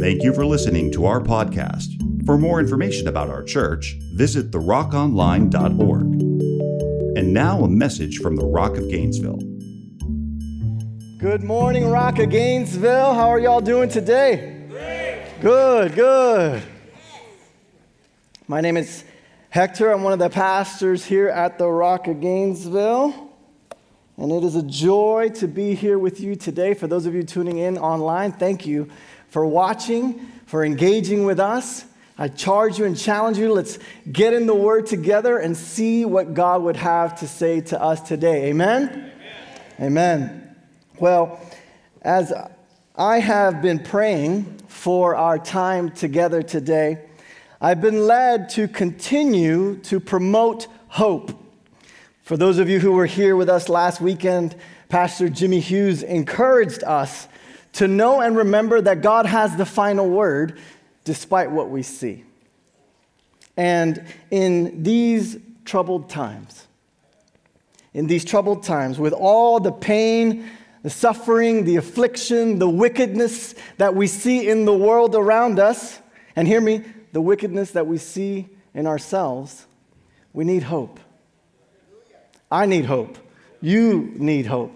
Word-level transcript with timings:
Thank 0.00 0.22
you 0.22 0.32
for 0.32 0.46
listening 0.46 0.90
to 0.92 1.04
our 1.04 1.20
podcast. 1.20 2.24
For 2.24 2.38
more 2.38 2.58
information 2.58 3.06
about 3.06 3.28
our 3.28 3.42
church, 3.42 3.96
visit 4.14 4.50
therockonline.org. 4.50 6.00
And 7.18 7.34
now 7.34 7.62
a 7.64 7.68
message 7.68 8.16
from 8.16 8.36
the 8.36 8.46
Rock 8.46 8.78
of 8.78 8.88
Gainesville. 8.88 9.40
Good 11.18 11.42
morning, 11.42 11.90
Rock 11.90 12.18
of 12.18 12.30
Gainesville. 12.30 13.12
How 13.12 13.28
are 13.28 13.38
y'all 13.38 13.60
doing 13.60 13.90
today? 13.90 14.64
Good, 15.42 15.94
good. 15.94 16.62
My 18.48 18.62
name 18.62 18.78
is 18.78 19.04
Hector. 19.50 19.92
I'm 19.92 20.02
one 20.02 20.14
of 20.14 20.18
the 20.18 20.30
pastors 20.30 21.04
here 21.04 21.28
at 21.28 21.58
the 21.58 21.68
Rock 21.68 22.06
of 22.06 22.22
Gainesville. 22.22 23.28
And 24.16 24.32
it 24.32 24.44
is 24.44 24.56
a 24.56 24.62
joy 24.62 25.30
to 25.36 25.46
be 25.46 25.74
here 25.74 25.98
with 25.98 26.20
you 26.20 26.36
today. 26.36 26.72
For 26.72 26.86
those 26.86 27.04
of 27.04 27.14
you 27.14 27.22
tuning 27.22 27.58
in 27.58 27.76
online, 27.76 28.32
thank 28.32 28.66
you 28.66 28.88
for 29.30 29.46
watching, 29.46 30.26
for 30.46 30.64
engaging 30.64 31.24
with 31.24 31.40
us. 31.40 31.84
I 32.18 32.28
charge 32.28 32.78
you 32.78 32.84
and 32.84 32.98
challenge 32.98 33.38
you. 33.38 33.52
Let's 33.52 33.78
get 34.12 34.34
in 34.34 34.46
the 34.46 34.54
Word 34.54 34.86
together 34.86 35.38
and 35.38 35.56
see 35.56 36.04
what 36.04 36.34
God 36.34 36.62
would 36.62 36.76
have 36.76 37.18
to 37.20 37.28
say 37.28 37.62
to 37.62 37.80
us 37.80 38.00
today. 38.02 38.50
Amen? 38.50 39.12
Amen. 39.80 39.80
Amen. 39.80 40.56
Well, 40.98 41.40
as 42.02 42.32
I 42.94 43.20
have 43.20 43.62
been 43.62 43.78
praying 43.78 44.58
for 44.68 45.16
our 45.16 45.38
time 45.38 45.92
together 45.92 46.42
today, 46.42 47.06
I've 47.60 47.80
been 47.80 48.06
led 48.06 48.50
to 48.50 48.68
continue 48.68 49.76
to 49.84 50.00
promote 50.00 50.66
hope. 50.88 51.32
For 52.22 52.36
those 52.36 52.58
of 52.58 52.68
you 52.68 52.80
who 52.80 52.92
were 52.92 53.06
here 53.06 53.36
with 53.36 53.48
us 53.48 53.68
last 53.68 54.00
weekend, 54.00 54.56
Pastor 54.88 55.28
Jimmy 55.28 55.60
Hughes 55.60 56.02
encouraged 56.02 56.84
us 56.84 57.28
to 57.74 57.88
know 57.88 58.20
and 58.20 58.36
remember 58.36 58.80
that 58.80 59.02
God 59.02 59.26
has 59.26 59.56
the 59.56 59.66
final 59.66 60.08
word 60.08 60.58
despite 61.04 61.50
what 61.50 61.70
we 61.70 61.82
see. 61.82 62.24
And 63.56 64.04
in 64.30 64.82
these 64.82 65.38
troubled 65.64 66.08
times, 66.08 66.66
in 67.92 68.06
these 68.06 68.24
troubled 68.24 68.62
times, 68.62 68.98
with 68.98 69.12
all 69.12 69.60
the 69.60 69.72
pain, 69.72 70.48
the 70.82 70.90
suffering, 70.90 71.64
the 71.64 71.76
affliction, 71.76 72.58
the 72.58 72.68
wickedness 72.68 73.54
that 73.78 73.94
we 73.94 74.06
see 74.06 74.48
in 74.48 74.64
the 74.64 74.74
world 74.74 75.14
around 75.14 75.58
us, 75.58 76.00
and 76.36 76.46
hear 76.46 76.60
me, 76.60 76.84
the 77.12 77.20
wickedness 77.20 77.72
that 77.72 77.86
we 77.86 77.98
see 77.98 78.48
in 78.72 78.86
ourselves, 78.86 79.66
we 80.32 80.44
need 80.44 80.62
hope. 80.62 81.00
I 82.50 82.66
need 82.66 82.84
hope. 82.84 83.18
You 83.60 84.12
need 84.16 84.46
hope. 84.46 84.72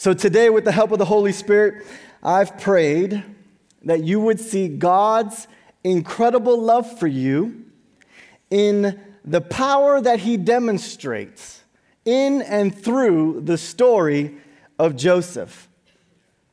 So 0.00 0.14
today, 0.14 0.48
with 0.48 0.64
the 0.64 0.72
help 0.72 0.92
of 0.92 0.98
the 0.98 1.04
Holy 1.04 1.30
Spirit, 1.30 1.86
I've 2.22 2.58
prayed 2.58 3.22
that 3.82 4.02
you 4.02 4.18
would 4.18 4.40
see 4.40 4.66
God's 4.66 5.46
incredible 5.84 6.58
love 6.58 6.98
for 6.98 7.06
you 7.06 7.66
in 8.48 8.98
the 9.26 9.42
power 9.42 10.00
that 10.00 10.20
He 10.20 10.38
demonstrates 10.38 11.62
in 12.06 12.40
and 12.40 12.74
through 12.74 13.42
the 13.42 13.58
story 13.58 14.36
of 14.78 14.96
Joseph, 14.96 15.68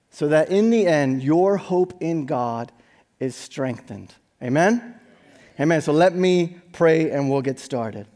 so 0.10 0.28
that 0.28 0.50
in 0.50 0.70
the 0.70 0.86
end, 0.86 1.24
your 1.24 1.56
hope 1.56 1.94
in 2.02 2.26
God 2.26 2.74
is 3.18 3.34
strengthened. 3.34 4.14
Amen? 4.44 5.00
Amen. 5.58 5.80
So 5.82 5.94
let 5.94 6.14
me 6.14 6.58
pray 6.74 7.12
and 7.12 7.30
we'll 7.30 7.42
get 7.42 7.60
started. 7.60 8.08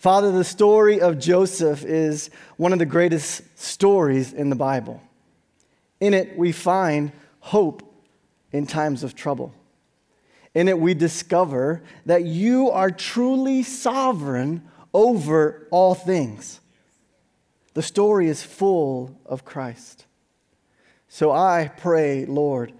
Father, 0.00 0.32
the 0.32 0.44
story 0.44 0.98
of 0.98 1.18
Joseph 1.18 1.84
is 1.84 2.30
one 2.56 2.72
of 2.72 2.78
the 2.78 2.86
greatest 2.86 3.42
stories 3.58 4.32
in 4.32 4.48
the 4.48 4.56
Bible. 4.56 4.98
In 6.00 6.14
it, 6.14 6.38
we 6.38 6.52
find 6.52 7.12
hope 7.40 7.82
in 8.50 8.66
times 8.66 9.02
of 9.04 9.14
trouble. 9.14 9.52
In 10.54 10.68
it, 10.68 10.78
we 10.78 10.94
discover 10.94 11.82
that 12.06 12.24
you 12.24 12.70
are 12.70 12.90
truly 12.90 13.62
sovereign 13.62 14.66
over 14.94 15.68
all 15.70 15.94
things. 15.94 16.60
The 17.74 17.82
story 17.82 18.28
is 18.28 18.42
full 18.42 19.20
of 19.26 19.44
Christ. 19.44 20.06
So 21.08 21.30
I 21.30 21.70
pray, 21.76 22.24
Lord, 22.24 22.72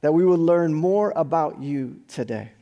that 0.00 0.14
we 0.14 0.24
would 0.24 0.40
learn 0.40 0.72
more 0.72 1.12
about 1.14 1.60
you 1.60 2.00
today. 2.08 2.52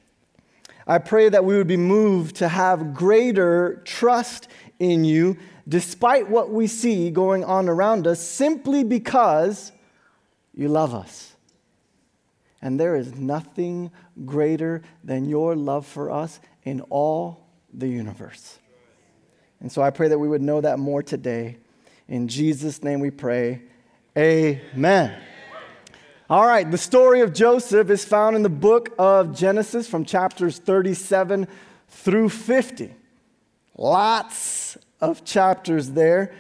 I 0.87 0.99
pray 0.99 1.29
that 1.29 1.45
we 1.45 1.57
would 1.57 1.67
be 1.67 1.77
moved 1.77 2.37
to 2.37 2.49
have 2.49 2.95
greater 2.95 3.83
trust 3.85 4.49
in 4.79 5.05
you 5.05 5.37
despite 5.69 6.29
what 6.29 6.51
we 6.51 6.67
see 6.67 7.11
going 7.11 7.45
on 7.45 7.69
around 7.69 8.07
us, 8.07 8.21
simply 8.21 8.83
because 8.83 9.71
you 10.53 10.69
love 10.69 10.95
us. 10.95 11.35
And 12.61 12.79
there 12.79 12.97
is 12.97 13.15
nothing 13.15 13.91
greater 14.25 14.83
than 15.05 15.29
your 15.29 15.55
love 15.55 15.87
for 15.87 16.11
us 16.11 16.41
in 16.65 16.81
all 16.91 17.47
the 17.73 17.89
universe. 17.89 18.59
And 19.61 19.71
so 19.71 19.83
I 19.83 19.91
pray 19.91 20.09
that 20.09 20.19
we 20.19 20.29
would 20.29 20.43
know 20.43 20.61
that 20.61 20.79
more 20.79 21.03
today. 21.03 21.59
In 22.09 22.27
Jesus' 22.27 22.83
name 22.83 23.01
we 23.01 23.11
pray. 23.11 23.63
Amen. 24.19 25.23
All 26.31 26.47
right, 26.47 26.71
the 26.71 26.79
story 26.79 27.23
of 27.23 27.33
Joseph 27.33 27.91
is 27.91 28.05
found 28.05 28.37
in 28.37 28.45
the 28.45 28.49
book 28.49 28.95
of 29.01 29.37
Genesis 29.37 29.89
from 29.89 30.05
chapters 30.05 30.61
37 30.61 31.49
through 31.89 32.29
50. 32.29 32.95
Lots 33.77 34.79
of 35.01 35.25
chapters 35.25 35.91
there 35.91 36.33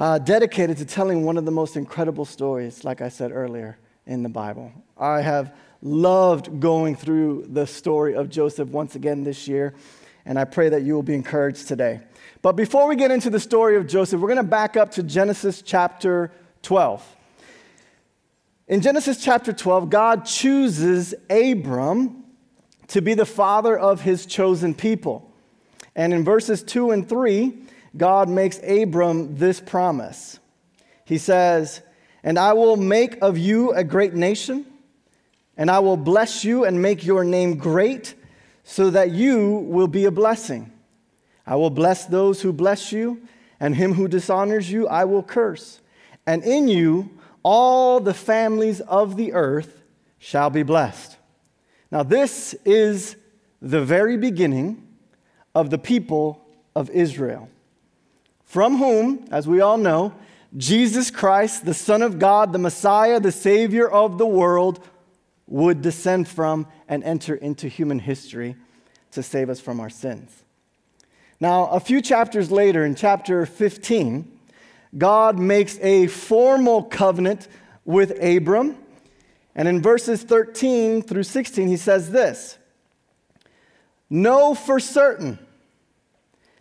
uh, 0.00 0.18
dedicated 0.18 0.78
to 0.78 0.84
telling 0.84 1.24
one 1.24 1.36
of 1.36 1.44
the 1.44 1.52
most 1.52 1.76
incredible 1.76 2.24
stories, 2.24 2.82
like 2.82 3.00
I 3.00 3.08
said 3.08 3.30
earlier, 3.30 3.78
in 4.04 4.24
the 4.24 4.28
Bible. 4.28 4.72
I 4.98 5.20
have 5.20 5.54
loved 5.80 6.58
going 6.58 6.96
through 6.96 7.46
the 7.50 7.68
story 7.68 8.16
of 8.16 8.30
Joseph 8.30 8.70
once 8.70 8.96
again 8.96 9.22
this 9.22 9.46
year, 9.46 9.74
and 10.24 10.40
I 10.40 10.44
pray 10.44 10.70
that 10.70 10.82
you 10.82 10.94
will 10.94 11.04
be 11.04 11.14
encouraged 11.14 11.68
today. 11.68 12.00
But 12.42 12.56
before 12.56 12.88
we 12.88 12.96
get 12.96 13.12
into 13.12 13.30
the 13.30 13.38
story 13.38 13.76
of 13.76 13.86
Joseph, 13.86 14.20
we're 14.20 14.26
going 14.26 14.38
to 14.38 14.42
back 14.42 14.76
up 14.76 14.90
to 14.92 15.04
Genesis 15.04 15.62
chapter 15.62 16.32
12. 16.62 17.18
In 18.70 18.82
Genesis 18.82 19.20
chapter 19.20 19.52
12, 19.52 19.90
God 19.90 20.24
chooses 20.24 21.12
Abram 21.28 22.22
to 22.86 23.02
be 23.02 23.14
the 23.14 23.26
father 23.26 23.76
of 23.76 24.02
his 24.02 24.26
chosen 24.26 24.74
people. 24.74 25.28
And 25.96 26.14
in 26.14 26.22
verses 26.22 26.62
2 26.62 26.92
and 26.92 27.08
3, 27.08 27.52
God 27.96 28.28
makes 28.28 28.60
Abram 28.62 29.34
this 29.34 29.58
promise. 29.58 30.38
He 31.04 31.18
says, 31.18 31.82
And 32.22 32.38
I 32.38 32.52
will 32.52 32.76
make 32.76 33.20
of 33.20 33.36
you 33.36 33.72
a 33.72 33.82
great 33.82 34.14
nation, 34.14 34.64
and 35.56 35.68
I 35.68 35.80
will 35.80 35.96
bless 35.96 36.44
you 36.44 36.64
and 36.64 36.80
make 36.80 37.04
your 37.04 37.24
name 37.24 37.58
great, 37.58 38.14
so 38.62 38.88
that 38.90 39.10
you 39.10 39.66
will 39.68 39.88
be 39.88 40.04
a 40.04 40.12
blessing. 40.12 40.70
I 41.44 41.56
will 41.56 41.70
bless 41.70 42.06
those 42.06 42.40
who 42.40 42.52
bless 42.52 42.92
you, 42.92 43.20
and 43.58 43.74
him 43.74 43.94
who 43.94 44.06
dishonors 44.06 44.70
you 44.70 44.86
I 44.86 45.06
will 45.06 45.24
curse. 45.24 45.80
And 46.24 46.44
in 46.44 46.68
you 46.68 47.10
all 47.42 48.00
the 48.00 48.14
families 48.14 48.80
of 48.80 49.16
the 49.16 49.32
earth 49.32 49.82
shall 50.18 50.50
be 50.50 50.62
blessed. 50.62 51.16
Now, 51.90 52.02
this 52.02 52.54
is 52.64 53.16
the 53.60 53.82
very 53.82 54.16
beginning 54.16 54.86
of 55.54 55.70
the 55.70 55.78
people 55.78 56.44
of 56.76 56.88
Israel, 56.90 57.48
from 58.44 58.76
whom, 58.76 59.26
as 59.30 59.48
we 59.48 59.60
all 59.60 59.78
know, 59.78 60.14
Jesus 60.56 61.10
Christ, 61.10 61.64
the 61.64 61.74
Son 61.74 62.02
of 62.02 62.18
God, 62.18 62.52
the 62.52 62.58
Messiah, 62.58 63.20
the 63.20 63.32
Savior 63.32 63.88
of 63.88 64.18
the 64.18 64.26
world, 64.26 64.84
would 65.46 65.82
descend 65.82 66.28
from 66.28 66.66
and 66.88 67.02
enter 67.04 67.34
into 67.34 67.68
human 67.68 67.98
history 67.98 68.56
to 69.12 69.22
save 69.22 69.50
us 69.50 69.60
from 69.60 69.80
our 69.80 69.90
sins. 69.90 70.44
Now, 71.40 71.66
a 71.66 71.80
few 71.80 72.00
chapters 72.00 72.50
later, 72.50 72.84
in 72.84 72.94
chapter 72.94 73.46
15, 73.46 74.39
God 74.96 75.38
makes 75.38 75.78
a 75.80 76.06
formal 76.08 76.82
covenant 76.82 77.48
with 77.84 78.22
Abram. 78.22 78.76
And 79.54 79.68
in 79.68 79.82
verses 79.82 80.22
13 80.22 81.02
through 81.02 81.24
16, 81.24 81.68
he 81.68 81.76
says 81.76 82.10
this 82.10 82.58
Know 84.08 84.54
for 84.54 84.80
certain 84.80 85.38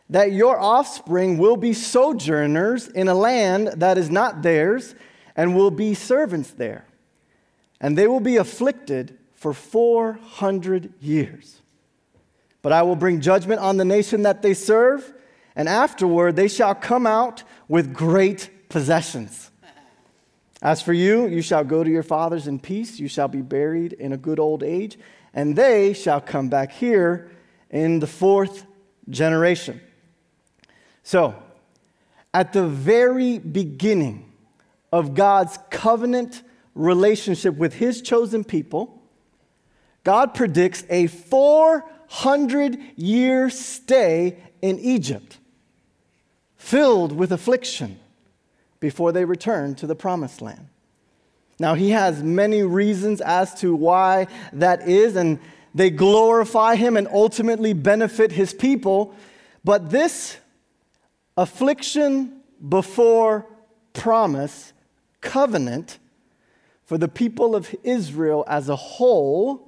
that 0.10 0.32
your 0.32 0.60
offspring 0.60 1.38
will 1.38 1.58
be 1.58 1.74
sojourners 1.74 2.88
in 2.88 3.08
a 3.08 3.14
land 3.14 3.68
that 3.78 3.98
is 3.98 4.10
not 4.10 4.42
theirs, 4.42 4.96
and 5.36 5.56
will 5.56 5.72
be 5.72 5.94
servants 5.94 6.52
there. 6.52 6.86
And 7.80 7.98
they 7.98 8.08
will 8.08 8.20
be 8.20 8.38
afflicted 8.38 9.18
for 9.34 9.54
400 9.54 10.94
years. 11.00 11.62
But 12.62 12.74
I 12.74 12.82
will 12.82 12.96
bring 12.96 13.22
judgment 13.22 13.62
on 13.62 13.78
the 13.78 13.86
nation 13.86 14.24
that 14.24 14.42
they 14.42 14.54
serve, 14.54 15.14
and 15.56 15.70
afterward 15.70 16.36
they 16.36 16.48
shall 16.48 16.76
come 16.76 17.08
out 17.08 17.44
with 17.70 17.94
great 17.94 18.68
possessions. 18.68 19.50
As 20.62 20.82
for 20.82 20.92
you, 20.92 21.28
you 21.28 21.42
shall 21.42 21.64
go 21.64 21.86
to 21.86 21.90
your 21.90 22.04
fathers 22.04 22.48
in 22.48 22.60
peace. 22.60 23.00
You 23.00 23.08
shall 23.08 23.30
be 23.30 23.42
buried 23.42 23.94
in 23.94 24.12
a 24.12 24.18
good 24.18 24.40
old 24.40 24.62
age, 24.62 25.00
and 25.34 25.56
they 25.56 25.94
shall 25.94 26.20
come 26.20 26.50
back 26.50 26.74
here 26.74 27.32
in 27.70 28.00
the 28.00 28.08
fourth 28.08 28.66
generation. 29.10 29.80
So, 31.04 31.36
at 32.34 32.52
the 32.52 32.68
very 32.68 33.40
beginning 33.40 34.32
of 34.92 35.14
God's 35.14 35.58
covenant 35.70 36.44
relationship 36.76 37.56
with 37.56 37.74
his 37.74 38.02
chosen 38.02 38.44
people, 38.44 39.02
God 40.04 40.34
predicts 40.34 40.84
a 40.90 41.08
400 41.08 42.80
year 42.96 43.50
stay 43.50 44.40
in 44.62 44.78
Egypt, 44.80 45.39
filled 46.70 47.12
with 47.12 47.32
affliction, 47.32 48.00
before 48.80 49.12
they 49.12 49.26
return 49.26 49.74
to 49.74 49.88
the 49.88 49.96
promised 49.96 50.40
land. 50.40 50.68
Now, 51.58 51.74
he 51.74 51.90
has 51.90 52.22
many 52.22 52.62
reasons 52.62 53.22
as 53.22 53.56
to 53.56 53.76
why 53.76 54.28
that 54.54 54.88
is, 54.88 55.16
and 55.16 55.40
they 55.74 55.90
glorify 55.90 56.76
him 56.76 56.96
and 56.96 57.08
ultimately 57.08 57.74
benefit 57.74 58.32
his 58.32 58.54
people. 58.54 59.16
But 59.64 59.90
this 59.90 60.38
affliction 61.36 62.42
before 62.68 63.48
promise 63.94 64.72
covenant 65.22 65.98
for 66.86 67.00
the 67.00 67.08
people 67.08 67.56
of 67.56 67.74
Israel 67.84 68.46
as 68.48 68.70
a 68.70 68.76
whole 68.76 69.68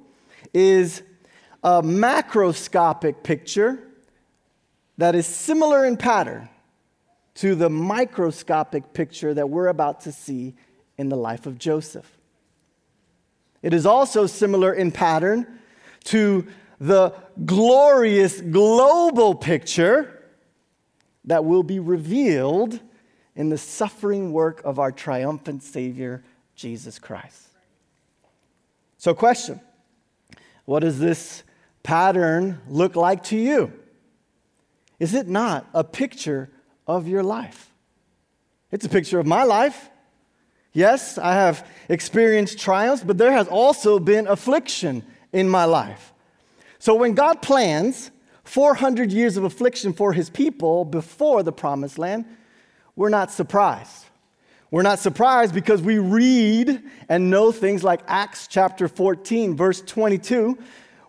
is 0.54 1.02
a 1.64 1.82
macroscopic 1.82 3.24
picture 3.24 3.80
that 4.98 5.16
is 5.16 5.26
similar 5.26 5.84
in 5.84 5.96
pattern 5.96 6.48
to 7.34 7.54
the 7.54 7.70
microscopic 7.70 8.92
picture 8.92 9.32
that 9.34 9.48
we're 9.48 9.68
about 9.68 10.02
to 10.02 10.12
see 10.12 10.54
in 10.98 11.08
the 11.08 11.16
life 11.16 11.46
of 11.46 11.58
Joseph. 11.58 12.10
It 13.62 13.72
is 13.72 13.86
also 13.86 14.26
similar 14.26 14.72
in 14.72 14.90
pattern 14.90 15.46
to 16.04 16.46
the 16.80 17.14
glorious 17.44 18.40
global 18.40 19.34
picture 19.34 20.28
that 21.24 21.44
will 21.44 21.62
be 21.62 21.78
revealed 21.78 22.80
in 23.36 23.48
the 23.48 23.58
suffering 23.58 24.32
work 24.32 24.60
of 24.64 24.78
our 24.78 24.92
triumphant 24.92 25.62
Savior, 25.62 26.24
Jesus 26.54 26.98
Christ. 26.98 27.48
So, 28.98 29.14
question 29.14 29.60
What 30.64 30.80
does 30.80 30.98
this 30.98 31.44
pattern 31.82 32.60
look 32.68 32.96
like 32.96 33.24
to 33.24 33.36
you? 33.36 33.72
Is 34.98 35.14
it 35.14 35.28
not 35.28 35.68
a 35.72 35.82
picture 35.82 36.50
of 36.96 37.08
your 37.08 37.22
life? 37.22 37.70
It's 38.70 38.86
a 38.86 38.88
picture 38.88 39.18
of 39.18 39.26
my 39.26 39.44
life. 39.44 39.90
Yes, 40.72 41.18
I 41.18 41.34
have 41.34 41.68
experienced 41.88 42.58
triumphs, 42.58 43.04
but 43.04 43.18
there 43.18 43.32
has 43.32 43.48
also 43.48 43.98
been 43.98 44.26
affliction 44.26 45.04
in 45.32 45.48
my 45.48 45.64
life. 45.64 46.12
So 46.78 46.94
when 46.94 47.14
God 47.14 47.42
plans 47.42 48.10
400 48.44 49.12
years 49.12 49.36
of 49.36 49.44
affliction 49.44 49.92
for 49.92 50.12
his 50.12 50.30
people 50.30 50.84
before 50.84 51.42
the 51.42 51.52
promised 51.52 51.98
land, 51.98 52.24
we're 52.96 53.10
not 53.10 53.30
surprised. 53.30 54.06
We're 54.70 54.82
not 54.82 54.98
surprised 54.98 55.54
because 55.54 55.82
we 55.82 55.98
read 55.98 56.82
and 57.08 57.30
know 57.30 57.52
things 57.52 57.84
like 57.84 58.00
Acts 58.06 58.46
chapter 58.46 58.88
14, 58.88 59.54
verse 59.54 59.82
22, 59.82 60.58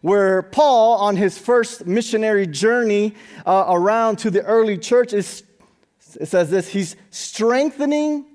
where 0.02 0.42
Paul, 0.44 0.98
on 1.00 1.16
his 1.16 1.38
first 1.38 1.88
missionary 1.88 2.46
journey 2.46 3.16
uh, 3.46 3.66
around 3.70 4.18
to 4.20 4.30
the 4.30 4.44
early 4.44 4.78
church, 4.78 5.14
is, 5.14 5.44
it 6.18 6.28
says 6.28 6.50
this 6.50 6.68
He's 6.68 6.96
strengthening 7.10 8.26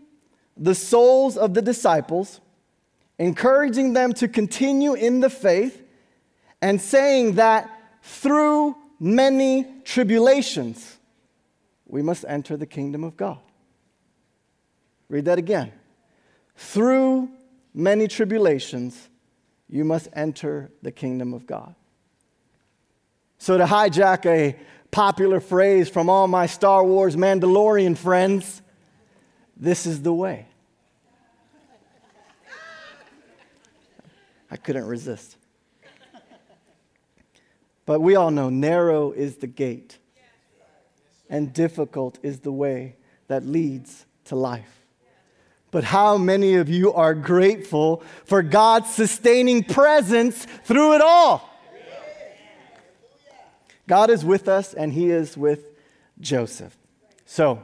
the 0.56 0.74
souls 0.74 1.36
of 1.36 1.54
the 1.54 1.62
disciples, 1.62 2.40
encouraging 3.18 3.92
them 3.92 4.12
to 4.14 4.28
continue 4.28 4.94
in 4.94 5.20
the 5.20 5.30
faith, 5.30 5.82
and 6.60 6.80
saying 6.80 7.34
that 7.34 7.70
through 8.02 8.76
many 8.98 9.66
tribulations, 9.84 10.98
we 11.86 12.02
must 12.02 12.24
enter 12.28 12.56
the 12.56 12.66
kingdom 12.66 13.04
of 13.04 13.16
God. 13.16 13.38
Read 15.08 15.24
that 15.24 15.38
again. 15.38 15.72
Through 16.56 17.30
many 17.72 18.08
tribulations, 18.08 19.08
you 19.68 19.84
must 19.84 20.08
enter 20.12 20.70
the 20.82 20.90
kingdom 20.90 21.32
of 21.32 21.46
God. 21.46 21.74
So, 23.38 23.56
to 23.56 23.64
hijack 23.64 24.26
a 24.26 24.58
popular 24.90 25.40
phrase 25.40 25.88
from 25.88 26.08
all 26.08 26.28
my 26.28 26.46
Star 26.46 26.84
Wars 26.84 27.16
Mandalorian 27.16 27.96
friends, 27.96 28.62
this 29.56 29.86
is 29.86 30.02
the 30.02 30.12
way. 30.12 30.46
I 34.50 34.56
couldn't 34.56 34.86
resist. 34.86 35.36
But 37.84 38.00
we 38.00 38.16
all 38.16 38.30
know 38.30 38.50
narrow 38.50 39.12
is 39.12 39.36
the 39.36 39.46
gate, 39.46 39.98
and 41.30 41.52
difficult 41.52 42.18
is 42.22 42.40
the 42.40 42.52
way 42.52 42.96
that 43.28 43.44
leads 43.44 44.04
to 44.26 44.36
life. 44.36 44.84
But 45.70 45.84
how 45.84 46.16
many 46.16 46.54
of 46.54 46.68
you 46.68 46.92
are 46.94 47.14
grateful 47.14 48.02
for 48.24 48.42
God's 48.42 48.90
sustaining 48.94 49.64
presence 49.64 50.46
through 50.64 50.94
it 50.94 51.02
all? 51.02 51.48
God 53.88 54.10
is 54.10 54.22
with 54.24 54.48
us, 54.48 54.74
and 54.74 54.92
He 54.92 55.10
is 55.10 55.36
with 55.36 55.70
Joseph. 56.20 56.76
So, 57.24 57.62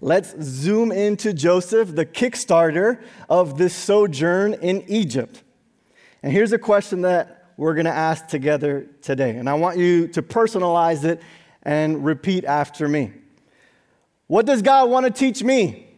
let's 0.00 0.34
zoom 0.40 0.92
into 0.92 1.32
Joseph, 1.32 1.94
the 1.94 2.06
kickstarter 2.06 3.02
of 3.28 3.58
this 3.58 3.74
sojourn 3.74 4.54
in 4.54 4.84
Egypt. 4.86 5.42
And 6.22 6.32
here's 6.32 6.52
a 6.52 6.58
question 6.58 7.02
that 7.02 7.46
we're 7.56 7.74
going 7.74 7.86
to 7.86 7.90
ask 7.90 8.28
together 8.28 8.86
today. 9.02 9.36
And 9.36 9.50
I 9.50 9.54
want 9.54 9.76
you 9.76 10.06
to 10.08 10.22
personalize 10.22 11.04
it 11.04 11.20
and 11.64 12.04
repeat 12.04 12.44
after 12.44 12.88
me. 12.88 13.12
What 14.28 14.46
does 14.46 14.62
God 14.62 14.88
want 14.88 15.06
to 15.06 15.12
teach 15.12 15.42
me? 15.42 15.88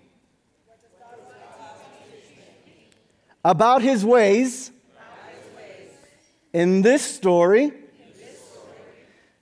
About 3.45 3.83
his 3.83 4.03
ways, 4.05 4.71
in 6.53 6.83
this 6.83 7.03
story, 7.03 7.73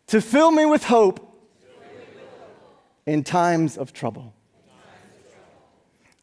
to 0.09 0.21
fill 0.21 0.51
me 0.51 0.67
with 0.67 0.85
hope 0.85 1.25
in 3.07 3.25
times 3.25 3.79
of 3.79 3.93
trouble. 3.93 4.35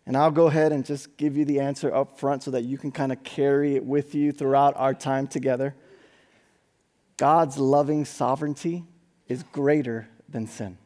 And 0.05 0.15
I'll 0.15 0.31
go 0.31 0.47
ahead 0.47 0.71
and 0.71 0.85
just 0.85 1.17
give 1.17 1.35
you 1.35 1.45
the 1.45 1.59
answer 1.59 1.93
up 1.93 2.19
front 2.19 2.43
so 2.43 2.51
that 2.51 2.63
you 2.63 2.77
can 2.77 2.91
kind 2.91 3.11
of 3.11 3.23
carry 3.23 3.75
it 3.75 3.83
with 3.83 4.13
you 4.13 4.31
throughout 4.31 4.75
our 4.77 4.93
time 4.93 5.25
together. 5.25 5.73
God's 7.17 7.57
loving 7.57 8.05
sovereignty 8.05 8.83
is 9.27 9.41
greater 9.51 10.07
than 10.29 10.45
sin. 10.45 10.77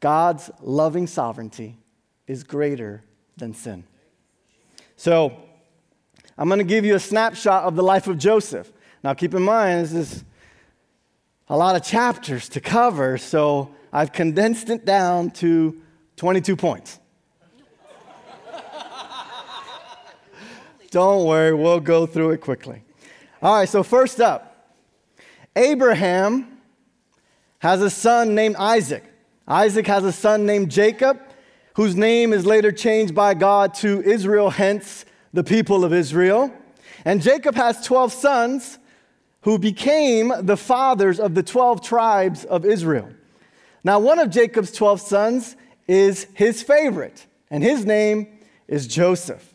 God's 0.00 0.50
loving 0.60 1.06
sovereignty 1.06 1.78
is 2.26 2.44
greater 2.44 3.02
than 3.38 3.54
sin. 3.54 3.84
So, 4.96 5.40
I'm 6.36 6.48
going 6.48 6.58
to 6.58 6.64
give 6.64 6.84
you 6.84 6.94
a 6.94 7.00
snapshot 7.00 7.64
of 7.64 7.76
the 7.76 7.82
life 7.82 8.06
of 8.06 8.18
Joseph. 8.18 8.70
Now, 9.02 9.14
keep 9.14 9.34
in 9.34 9.42
mind, 9.42 9.84
this 9.84 9.92
is 9.92 10.24
a 11.48 11.56
lot 11.56 11.76
of 11.76 11.82
chapters 11.82 12.48
to 12.50 12.60
cover, 12.60 13.18
so 13.18 13.74
I've 13.92 14.12
condensed 14.12 14.70
it 14.70 14.84
down 14.84 15.30
to 15.32 15.80
22 16.16 16.56
points. 16.56 16.98
Don't 20.90 21.26
worry, 21.26 21.52
we'll 21.52 21.80
go 21.80 22.06
through 22.06 22.30
it 22.30 22.40
quickly. 22.40 22.82
All 23.42 23.56
right, 23.56 23.68
so 23.68 23.82
first 23.82 24.20
up, 24.20 24.72
Abraham 25.56 26.60
has 27.58 27.82
a 27.82 27.90
son 27.90 28.34
named 28.34 28.56
Isaac. 28.56 29.04
Isaac 29.46 29.86
has 29.86 30.04
a 30.04 30.12
son 30.12 30.46
named 30.46 30.70
Jacob, 30.70 31.20
whose 31.74 31.94
name 31.94 32.32
is 32.32 32.46
later 32.46 32.72
changed 32.72 33.14
by 33.14 33.34
God 33.34 33.74
to 33.74 34.00
Israel, 34.02 34.50
hence 34.50 35.04
the 35.32 35.44
people 35.44 35.84
of 35.84 35.92
Israel. 35.92 36.52
And 37.04 37.20
Jacob 37.20 37.54
has 37.56 37.84
12 37.84 38.12
sons 38.12 38.78
who 39.44 39.58
became 39.58 40.32
the 40.40 40.56
fathers 40.56 41.20
of 41.20 41.34
the 41.34 41.42
12 41.42 41.82
tribes 41.82 42.44
of 42.46 42.64
Israel. 42.64 43.10
Now, 43.84 43.98
one 43.98 44.18
of 44.18 44.30
Jacob's 44.30 44.72
12 44.72 45.02
sons 45.02 45.56
is 45.86 46.26
his 46.32 46.62
favorite, 46.62 47.26
and 47.50 47.62
his 47.62 47.84
name 47.84 48.26
is 48.66 48.86
Joseph. 48.86 49.54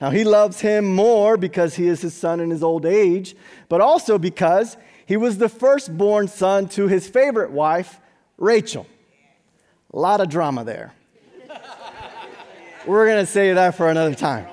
Now, 0.00 0.08
he 0.08 0.24
loves 0.24 0.60
him 0.60 0.86
more 0.86 1.36
because 1.36 1.74
he 1.74 1.88
is 1.88 2.00
his 2.00 2.14
son 2.14 2.40
in 2.40 2.48
his 2.48 2.62
old 2.62 2.86
age, 2.86 3.36
but 3.68 3.82
also 3.82 4.16
because 4.16 4.78
he 5.04 5.18
was 5.18 5.36
the 5.36 5.50
firstborn 5.50 6.28
son 6.28 6.66
to 6.70 6.88
his 6.88 7.06
favorite 7.06 7.50
wife, 7.50 8.00
Rachel. 8.38 8.86
A 9.92 9.98
lot 9.98 10.22
of 10.22 10.30
drama 10.30 10.64
there. 10.64 10.94
We're 12.86 13.06
going 13.06 13.24
to 13.24 13.30
say 13.30 13.52
that 13.52 13.74
for 13.74 13.90
another 13.90 14.14
time. 14.14 14.46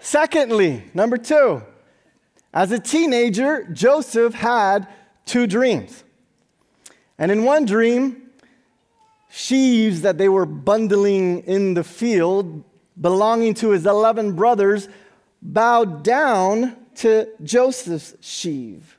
Secondly, 0.00 0.84
number 0.94 1.18
two, 1.18 1.62
as 2.58 2.72
a 2.72 2.78
teenager, 2.80 3.62
Joseph 3.72 4.34
had 4.34 4.88
two 5.24 5.46
dreams. 5.46 6.02
And 7.16 7.30
in 7.30 7.44
one 7.44 7.66
dream, 7.66 8.30
sheaves 9.30 10.00
that 10.00 10.18
they 10.18 10.28
were 10.28 10.44
bundling 10.44 11.44
in 11.44 11.74
the 11.74 11.84
field 11.84 12.64
belonging 13.00 13.54
to 13.54 13.70
his 13.70 13.86
11 13.86 14.32
brothers 14.32 14.88
bowed 15.40 16.02
down 16.02 16.76
to 16.96 17.28
Joseph's 17.44 18.16
sheave. 18.20 18.98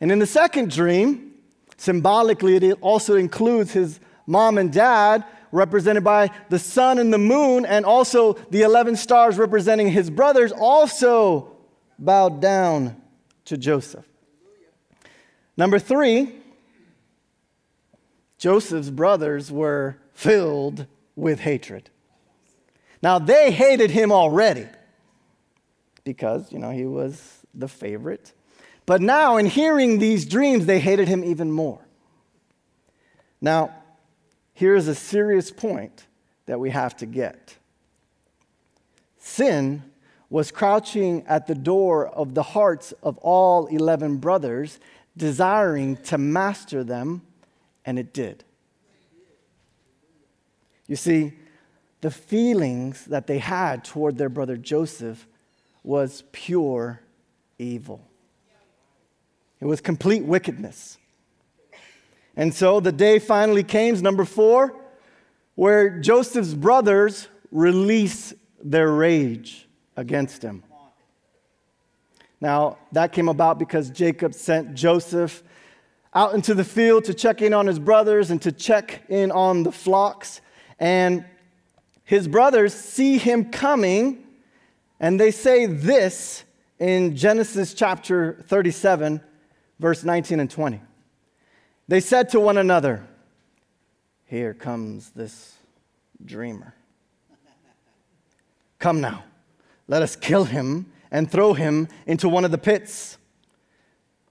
And 0.00 0.10
in 0.10 0.18
the 0.18 0.26
second 0.26 0.72
dream, 0.72 1.34
symbolically, 1.76 2.56
it 2.56 2.78
also 2.80 3.14
includes 3.14 3.70
his 3.70 4.00
mom 4.26 4.58
and 4.58 4.72
dad, 4.72 5.24
represented 5.52 6.02
by 6.02 6.32
the 6.48 6.58
sun 6.58 6.98
and 6.98 7.12
the 7.12 7.18
moon, 7.18 7.64
and 7.64 7.86
also 7.86 8.32
the 8.50 8.62
11 8.62 8.96
stars 8.96 9.38
representing 9.38 9.92
his 9.92 10.10
brothers, 10.10 10.50
also 10.50 11.52
bowed 11.98 12.40
down 12.40 13.00
to 13.46 13.56
Joseph. 13.56 14.06
Number 15.56 15.78
three, 15.78 16.34
Joseph's 18.38 18.90
brothers 18.90 19.50
were 19.50 19.96
filled 20.12 20.86
with 21.14 21.40
hatred. 21.40 21.90
Now, 23.02 23.18
they 23.18 23.50
hated 23.50 23.90
him 23.90 24.12
already 24.12 24.66
because, 26.04 26.52
you 26.52 26.58
know, 26.58 26.70
he 26.70 26.84
was 26.84 27.44
the 27.54 27.68
favorite. 27.68 28.32
But 28.84 29.00
now, 29.00 29.36
in 29.36 29.46
hearing 29.46 29.98
these 29.98 30.26
dreams, 30.26 30.66
they 30.66 30.78
hated 30.78 31.08
him 31.08 31.24
even 31.24 31.50
more. 31.50 31.80
Now, 33.40 33.74
here's 34.54 34.88
a 34.88 34.94
serious 34.94 35.50
point 35.50 36.06
that 36.46 36.60
we 36.60 36.70
have 36.70 36.96
to 36.98 37.06
get 37.06 37.56
sin 39.18 39.82
was 40.28 40.50
crouching 40.50 41.24
at 41.26 41.46
the 41.46 41.54
door 41.54 42.08
of 42.08 42.34
the 42.34 42.42
hearts 42.42 42.92
of 43.02 43.16
all 43.18 43.66
11 43.66 44.16
brothers, 44.16 44.80
desiring 45.16 45.96
to 45.96 46.18
master 46.18 46.82
them, 46.82 47.22
and 47.84 47.98
it 47.98 48.12
did. 48.12 48.44
You 50.88 50.96
see, 50.96 51.32
the 52.00 52.10
feelings 52.10 53.04
that 53.06 53.26
they 53.26 53.38
had 53.38 53.84
toward 53.84 54.18
their 54.18 54.28
brother 54.28 54.56
Joseph 54.56 55.26
was 55.82 56.24
pure 56.32 57.00
evil. 57.58 58.06
It 59.60 59.66
was 59.66 59.80
complete 59.80 60.24
wickedness. 60.24 60.98
And 62.36 62.52
so 62.52 62.80
the 62.80 62.92
day 62.92 63.18
finally 63.18 63.62
came, 63.62 63.98
number 64.00 64.24
four, 64.24 64.76
where 65.54 65.98
Joseph's 66.00 66.52
brothers 66.52 67.28
release 67.50 68.34
their 68.62 68.92
rage 68.92 69.65
against 69.96 70.42
him. 70.42 70.62
Now, 72.40 72.78
that 72.92 73.12
came 73.12 73.28
about 73.28 73.58
because 73.58 73.90
Jacob 73.90 74.34
sent 74.34 74.74
Joseph 74.74 75.42
out 76.14 76.34
into 76.34 76.54
the 76.54 76.64
field 76.64 77.04
to 77.04 77.14
check 77.14 77.42
in 77.42 77.52
on 77.52 77.66
his 77.66 77.78
brothers 77.78 78.30
and 78.30 78.40
to 78.42 78.52
check 78.52 79.02
in 79.08 79.30
on 79.30 79.62
the 79.62 79.72
flocks. 79.72 80.40
And 80.78 81.24
his 82.04 82.28
brothers 82.28 82.74
see 82.74 83.18
him 83.18 83.50
coming, 83.50 84.24
and 85.00 85.18
they 85.18 85.30
say 85.30 85.66
this 85.66 86.44
in 86.78 87.16
Genesis 87.16 87.74
chapter 87.74 88.44
37, 88.46 89.20
verse 89.78 90.04
19 90.04 90.40
and 90.40 90.50
20. 90.50 90.80
They 91.88 92.00
said 92.00 92.28
to 92.30 92.40
one 92.40 92.58
another, 92.58 93.06
Here 94.26 94.54
comes 94.54 95.10
this 95.10 95.54
dreamer. 96.24 96.74
Come 98.78 99.00
now, 99.00 99.24
let 99.88 100.02
us 100.02 100.16
kill 100.16 100.44
him 100.44 100.86
and 101.10 101.30
throw 101.30 101.54
him 101.54 101.88
into 102.06 102.28
one 102.28 102.44
of 102.44 102.50
the 102.50 102.58
pits. 102.58 103.18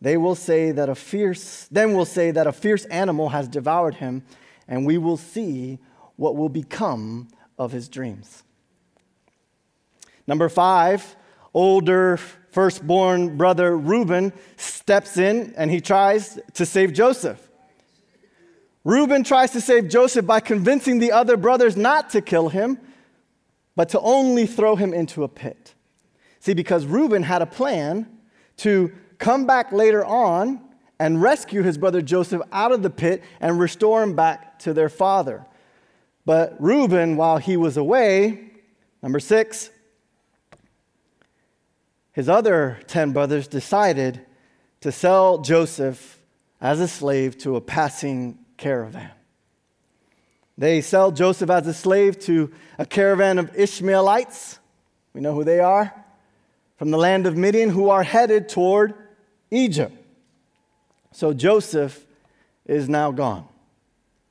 They 0.01 0.17
will 0.17 0.35
say 0.35 0.71
that 0.71 0.89
a 0.89 0.95
fierce, 0.95 1.67
then 1.71 1.93
will 1.93 2.05
say 2.05 2.31
that 2.31 2.47
a 2.47 2.51
fierce 2.51 2.85
animal 2.85 3.29
has 3.29 3.47
devoured 3.47 3.95
him, 3.95 4.23
and 4.67 4.85
we 4.85 4.97
will 4.97 5.17
see 5.17 5.79
what 6.15 6.35
will 6.35 6.49
become 6.49 7.29
of 7.57 7.71
his 7.71 7.87
dreams. 7.87 8.43
Number 10.27 10.49
five, 10.49 11.15
older 11.53 12.17
firstborn 12.51 13.37
brother 13.37 13.77
Reuben 13.77 14.33
steps 14.57 15.17
in 15.17 15.53
and 15.57 15.69
he 15.69 15.81
tries 15.81 16.39
to 16.53 16.65
save 16.65 16.93
Joseph. 16.93 17.49
Reuben 18.83 19.23
tries 19.23 19.51
to 19.51 19.61
save 19.61 19.89
Joseph 19.89 20.25
by 20.25 20.39
convincing 20.39 20.99
the 20.99 21.11
other 21.11 21.37
brothers 21.37 21.75
not 21.75 22.11
to 22.11 22.21
kill 22.21 22.49
him, 22.49 22.79
but 23.75 23.89
to 23.89 23.99
only 23.99 24.45
throw 24.45 24.75
him 24.75 24.93
into 24.93 25.23
a 25.23 25.27
pit. 25.27 25.73
See, 26.39 26.53
because 26.53 26.85
Reuben 26.85 27.23
had 27.23 27.41
a 27.41 27.45
plan 27.45 28.07
to 28.57 28.91
come 29.17 29.45
back 29.45 29.71
later 29.71 30.05
on 30.05 30.61
and 30.99 31.21
rescue 31.21 31.61
his 31.61 31.77
brother 31.77 32.01
Joseph 32.01 32.41
out 32.51 32.71
of 32.71 32.81
the 32.81 32.89
pit 32.89 33.23
and 33.39 33.59
restore 33.59 34.03
him 34.03 34.15
back 34.15 34.59
to 34.59 34.73
their 34.73 34.89
father. 34.89 35.45
But 36.25 36.55
Reuben, 36.59 37.17
while 37.17 37.37
he 37.37 37.57
was 37.57 37.77
away, 37.77 38.51
number 39.01 39.19
six, 39.19 39.69
his 42.13 42.29
other 42.29 42.79
10 42.87 43.11
brothers 43.11 43.47
decided 43.47 44.25
to 44.79 44.91
sell 44.91 45.39
Joseph 45.39 46.21
as 46.61 46.79
a 46.79 46.87
slave 46.87 47.37
to 47.39 47.55
a 47.55 47.61
passing 47.61 48.39
caravan. 48.57 49.11
They 50.57 50.81
sell 50.81 51.11
Joseph 51.11 51.49
as 51.49 51.67
a 51.67 51.73
slave 51.73 52.19
to 52.21 52.51
a 52.79 52.85
caravan 52.85 53.39
of 53.39 53.55
Ishmaelites. 53.55 54.59
We 55.13 55.21
know 55.21 55.33
who 55.33 55.43
they 55.43 55.59
are 55.59 55.93
from 56.77 56.91
the 56.91 56.97
land 56.97 57.25
of 57.25 57.37
Midian 57.37 57.69
who 57.69 57.89
are 57.89 58.03
headed 58.03 58.49
toward 58.49 58.93
Egypt. 59.51 59.95
So 61.11 61.33
Joseph 61.33 62.05
is 62.65 62.89
now 62.89 63.11
gone. 63.11 63.47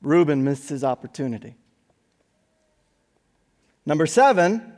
Reuben 0.01 0.43
missed 0.43 0.69
his 0.69 0.83
opportunity. 0.83 1.55
Number 3.85 4.05
seven, 4.05 4.73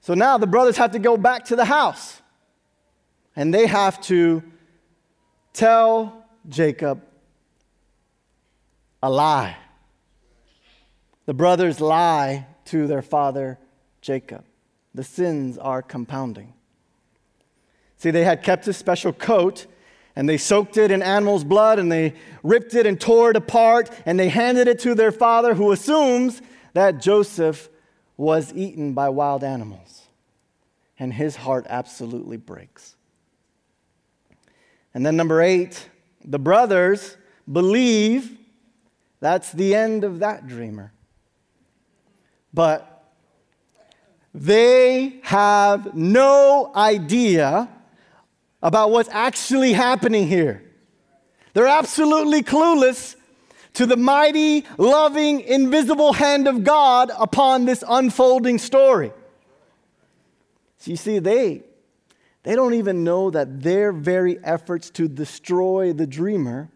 so 0.00 0.14
now 0.14 0.38
the 0.38 0.46
brothers 0.46 0.76
have 0.76 0.92
to 0.92 0.98
go 0.98 1.16
back 1.16 1.46
to 1.46 1.56
the 1.56 1.64
house 1.64 2.20
and 3.36 3.52
they 3.54 3.66
have 3.66 4.00
to 4.02 4.42
tell 5.52 6.24
Jacob 6.48 7.02
a 9.02 9.10
lie. 9.10 9.56
The 11.26 11.34
brothers 11.34 11.80
lie 11.80 12.46
to 12.66 12.86
their 12.86 13.02
father 13.02 13.58
Jacob. 14.00 14.44
The 14.94 15.04
sins 15.04 15.58
are 15.58 15.82
compounding. 15.82 16.54
See, 17.96 18.10
they 18.10 18.24
had 18.24 18.42
kept 18.42 18.66
a 18.66 18.72
special 18.72 19.12
coat 19.12 19.66
and 20.16 20.28
they 20.28 20.38
soaked 20.38 20.76
it 20.76 20.90
in 20.90 21.02
animal's 21.02 21.44
blood 21.44 21.78
and 21.78 21.90
they 21.92 22.14
ripped 22.42 22.74
it 22.74 22.86
and 22.86 23.00
tore 23.00 23.30
it 23.30 23.36
apart 23.36 23.90
and 24.06 24.18
they 24.18 24.28
handed 24.28 24.68
it 24.68 24.80
to 24.80 24.94
their 24.94 25.12
father 25.12 25.54
who 25.54 25.70
assumes 25.70 26.42
that 26.72 27.00
Joseph 27.00 27.68
was 28.16 28.52
eaten 28.54 28.92
by 28.92 29.08
wild 29.08 29.44
animals. 29.44 30.08
And 30.98 31.14
his 31.14 31.36
heart 31.36 31.66
absolutely 31.68 32.36
breaks. 32.36 32.96
And 34.92 35.06
then, 35.06 35.16
number 35.16 35.40
eight, 35.40 35.88
the 36.24 36.38
brothers 36.38 37.16
believe 37.50 38.36
that's 39.20 39.52
the 39.52 39.74
end 39.74 40.04
of 40.04 40.18
that 40.18 40.46
dreamer. 40.46 40.92
But 42.52 42.86
they 44.34 45.20
have 45.22 45.94
no 45.94 46.72
idea 46.74 47.68
about 48.62 48.90
what's 48.90 49.08
actually 49.10 49.72
happening 49.72 50.26
here. 50.26 50.62
They're 51.52 51.66
absolutely 51.66 52.42
clueless 52.42 53.16
to 53.74 53.86
the 53.86 53.96
mighty, 53.96 54.64
loving, 54.78 55.40
invisible 55.40 56.12
hand 56.12 56.48
of 56.48 56.64
God 56.64 57.10
upon 57.18 57.64
this 57.64 57.82
unfolding 57.86 58.58
story. 58.58 59.12
So 60.78 60.90
you 60.90 60.96
see, 60.96 61.18
they, 61.18 61.62
they 62.42 62.54
don't 62.54 62.74
even 62.74 63.04
know 63.04 63.30
that 63.30 63.62
their 63.62 63.92
very 63.92 64.42
efforts 64.44 64.90
to 64.90 65.08
destroy 65.08 65.92
the 65.92 66.06
dreamer 66.06 66.70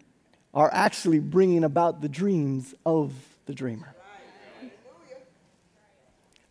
are 0.53 0.71
actually 0.73 1.21
bringing 1.21 1.65
about 1.65 2.01
the 2.01 2.09
dreams 2.09 2.75
of 2.85 3.13
the 3.47 3.55
dreamer. 3.55 3.94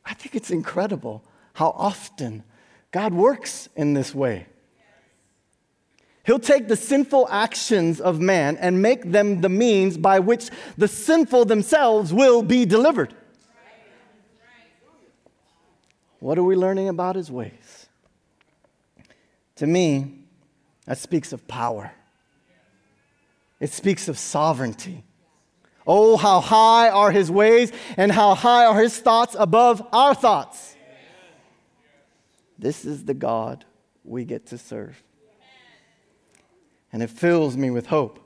I 0.06 0.14
think 0.14 0.36
it's 0.36 0.52
incredible 0.52 1.24
how 1.54 1.70
often 1.78 2.44
God 2.92 3.14
works 3.14 3.70
in 3.76 3.94
this 3.94 4.14
way. 4.14 4.48
He'll 6.26 6.40
take 6.40 6.68
the 6.68 6.78
sinful 6.78 7.28
actions 7.30 8.00
of 8.00 8.20
man 8.20 8.56
and 8.58 8.82
make 8.82 9.12
them 9.12 9.42
the 9.42 9.50
means 9.50 9.98
by 9.98 10.20
which 10.20 10.50
the 10.78 10.88
sinful 10.88 11.46
themselves 11.46 12.14
will 12.14 12.42
be 12.42 12.66
delivered. 12.66 13.14
What 16.20 16.38
are 16.38 16.44
we 16.44 16.56
learning 16.56 16.88
about 16.88 17.18
his 17.18 17.30
ways? 17.30 17.88
To 19.58 19.68
me, 19.68 20.20
that 20.86 20.98
speaks 20.98 21.34
of 21.34 21.46
power. 21.48 21.92
It 23.60 23.72
speaks 23.72 24.08
of 24.08 24.18
sovereignty. 24.18 25.04
Oh, 25.86 26.18
how 26.18 26.40
high 26.40 26.90
are 26.90 27.12
his 27.12 27.30
ways 27.30 27.72
and 27.98 28.12
how 28.12 28.36
high 28.36 28.66
are 28.66 28.80
his 28.80 28.98
thoughts 28.98 29.36
above 29.38 29.86
our 29.92 30.16
thoughts. 30.16 30.75
This 32.58 32.86
is 32.86 33.06
the 33.06 33.13
God 33.13 33.66
we 34.04 34.25
get 34.25 34.48
to 34.48 34.58
serve 34.58 35.02
and 36.94 37.02
it 37.02 37.10
fills 37.10 37.58
me 37.58 37.72
with 37.72 37.88
hope. 37.88 38.20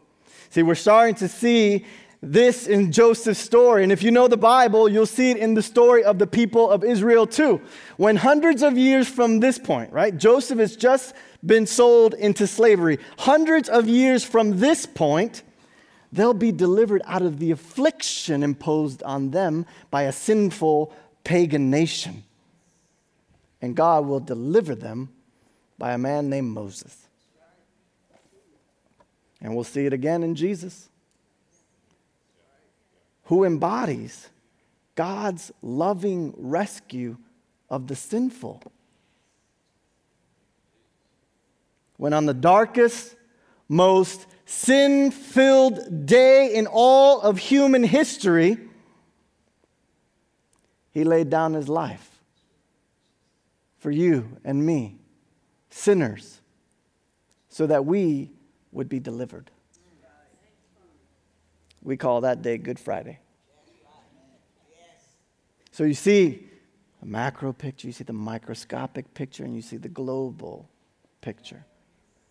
See, 0.50 0.62
we're 0.62 0.76
starting 0.76 1.16
to 1.16 1.28
see 1.30 1.86
this 2.22 2.68
in 2.68 2.92
Joseph's 2.92 3.40
story. 3.40 3.84
And 3.84 3.92
if 3.92 4.04
you 4.04 4.12
know 4.12 4.28
the 4.28 4.38
Bible, 4.38 4.90
you'll 4.90 5.06
see 5.06 5.32
it 5.32 5.38
in 5.38 5.54
the 5.54 5.62
story 5.62 6.04
of 6.04 6.20
the 6.20 6.28
people 6.28 6.70
of 6.70 6.84
Israel 6.84 7.26
too. 7.26 7.62
When 7.96 8.18
hundreds 8.18 8.64
of 8.64 8.78
years 8.78 9.08
from 9.08 9.40
this 9.40 9.58
point, 9.58 9.94
right, 9.94 10.16
Joseph 10.16 10.60
has 10.60 10.76
just 10.76 11.16
been 11.46 11.66
sold 11.66 12.14
into 12.16 12.46
slavery. 12.46 13.00
Hundreds 13.20 13.70
of 13.70 13.88
years 13.88 14.24
from 14.24 14.60
this 14.60 14.86
point, 14.86 15.44
they'll 16.12 16.34
be 16.34 16.52
delivered 16.52 17.02
out 17.06 17.22
of 17.22 17.40
the 17.40 17.52
affliction 17.52 18.44
imposed 18.44 19.04
on 19.04 19.32
them 19.32 19.66
by 19.92 20.04
a 20.04 20.12
sinful 20.12 20.94
pagan 21.24 21.70
nation. 21.70 22.24
And 23.62 23.76
God 23.76 24.06
will 24.06 24.20
deliver 24.20 24.76
them 24.76 25.10
by 25.78 25.94
a 25.94 25.98
man 25.98 26.30
named 26.30 26.50
Moses. 26.50 27.08
And 29.42 29.54
we'll 29.54 29.64
see 29.64 29.86
it 29.86 29.94
again 29.94 30.24
in 30.24 30.36
Jesus, 30.36 30.90
who 33.26 33.44
embodies 33.44 34.30
God's 34.96 35.52
loving 35.62 36.34
rescue 36.38 37.18
of 37.70 37.88
the 37.88 37.96
sinful. 37.96 38.64
When 41.98 42.14
on 42.14 42.26
the 42.26 42.34
darkest, 42.34 43.16
most 43.70 44.26
sin 44.48 45.12
filled 45.12 46.08
day 46.08 46.56
in 46.56 46.68
all 46.68 47.22
of 47.22 47.38
human 47.38 47.84
history, 47.84 48.58
he 50.92 51.04
laid 51.04 51.30
down 51.30 51.54
his 51.54 51.68
life 51.68 52.22
for 53.78 53.92
you 53.92 54.38
and 54.44 54.66
me, 54.66 54.98
sinners, 55.70 56.40
so 57.50 57.68
that 57.68 57.86
we 57.86 58.32
would 58.72 58.88
be 58.88 59.00
delivered. 59.00 59.52
We 61.84 61.98
call 61.98 62.22
that 62.22 62.42
day 62.42 62.58
Good 62.58 62.80
Friday. 62.80 63.20
So 65.72 65.84
you 65.84 65.94
see 65.94 66.48
a 67.02 67.06
macro 67.06 67.54
picture, 67.54 67.86
you 67.86 67.94
see 67.94 68.06
the 68.06 68.14
microscopic 68.14 69.14
picture, 69.14 69.44
and 69.44 69.56
you 69.56 69.62
see 69.62 69.78
the 69.78 69.90
global 69.90 70.70
picture. 71.22 71.66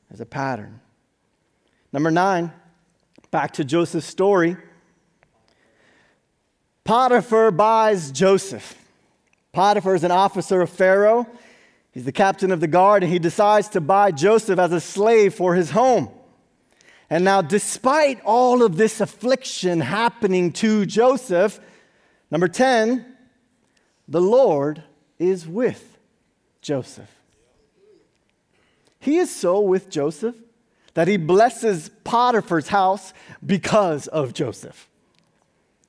There's 0.08 0.20
a 0.20 0.26
pattern. 0.26 0.80
Number 1.93 2.11
nine, 2.11 2.52
back 3.31 3.52
to 3.52 3.64
Joseph's 3.64 4.07
story. 4.07 4.57
Potiphar 6.85 7.50
buys 7.50 8.11
Joseph. 8.11 8.76
Potiphar 9.52 9.95
is 9.95 10.05
an 10.05 10.11
officer 10.11 10.61
of 10.61 10.71
Pharaoh. 10.71 11.26
He's 11.93 12.05
the 12.05 12.12
captain 12.12 12.52
of 12.52 12.61
the 12.61 12.66
guard, 12.66 13.02
and 13.02 13.11
he 13.11 13.19
decides 13.19 13.69
to 13.71 13.81
buy 13.81 14.11
Joseph 14.11 14.59
as 14.59 14.73
a 14.73 14.81
slave 14.81 15.35
for 15.35 15.55
his 15.55 15.71
home. 15.71 16.11
And 17.09 17.25
now, 17.25 17.40
despite 17.40 18.21
all 18.23 18.62
of 18.62 18.76
this 18.76 19.00
affliction 19.00 19.81
happening 19.81 20.52
to 20.55 20.85
Joseph, 20.87 21.61
number 22.31 22.49
10, 22.49 23.07
the 24.09 24.21
Lord 24.21 24.83
is 25.19 25.47
with 25.47 25.97
Joseph. 26.61 27.11
He 29.00 29.19
is 29.19 29.35
so 29.35 29.61
with 29.61 29.88
Joseph 29.88 30.37
that 30.97 31.09
he 31.09 31.19
blesses 31.19 31.91
Potiphar's 32.05 32.69
house 32.69 33.12
because 33.45 34.07
of 34.09 34.33
Joseph. 34.33 34.88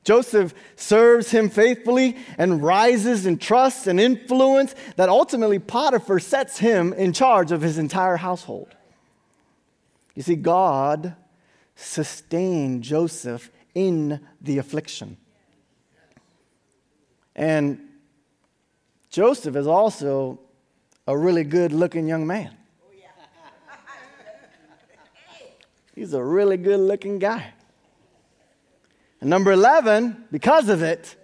Joseph 0.03 0.53
serves 0.75 1.31
him 1.31 1.49
faithfully 1.49 2.17
and 2.37 2.61
rises 2.61 3.25
in 3.25 3.37
trust 3.37 3.87
and 3.87 4.01
influence 4.01 4.75
that 4.97 5.07
ultimately 5.07 5.59
Potiphar 5.59 6.19
sets 6.19 6.57
him 6.57 6.91
in 6.91 7.13
charge 7.13 7.53
of 7.53 7.61
his 7.61 7.77
entire 7.77 8.17
household. 8.17 8.75
You 10.13 10.23
see, 10.23 10.35
God 10.35 11.15
sustained 11.77 12.83
Joseph 12.83 13.49
in 13.73 14.19
the 14.41 14.57
affliction. 14.57 15.15
And 17.33 17.79
Joseph 19.09 19.55
is 19.55 19.67
also 19.67 20.41
a 21.07 21.17
really 21.17 21.45
good 21.45 21.71
looking 21.71 22.07
young 22.09 22.27
man. 22.27 22.57
He's 25.97 26.13
a 26.13 26.23
really 26.23 26.57
good 26.57 26.79
looking 26.79 27.17
guy. 27.17 27.53
And 29.19 29.31
number 29.31 29.51
11, 29.51 30.25
because 30.31 30.69
of 30.69 30.83
it, 30.83 31.15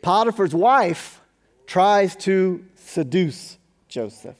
Potiphar's 0.00 0.54
wife 0.54 1.20
tries 1.66 2.16
to 2.16 2.64
seduce 2.76 3.58
Joseph. 3.88 4.36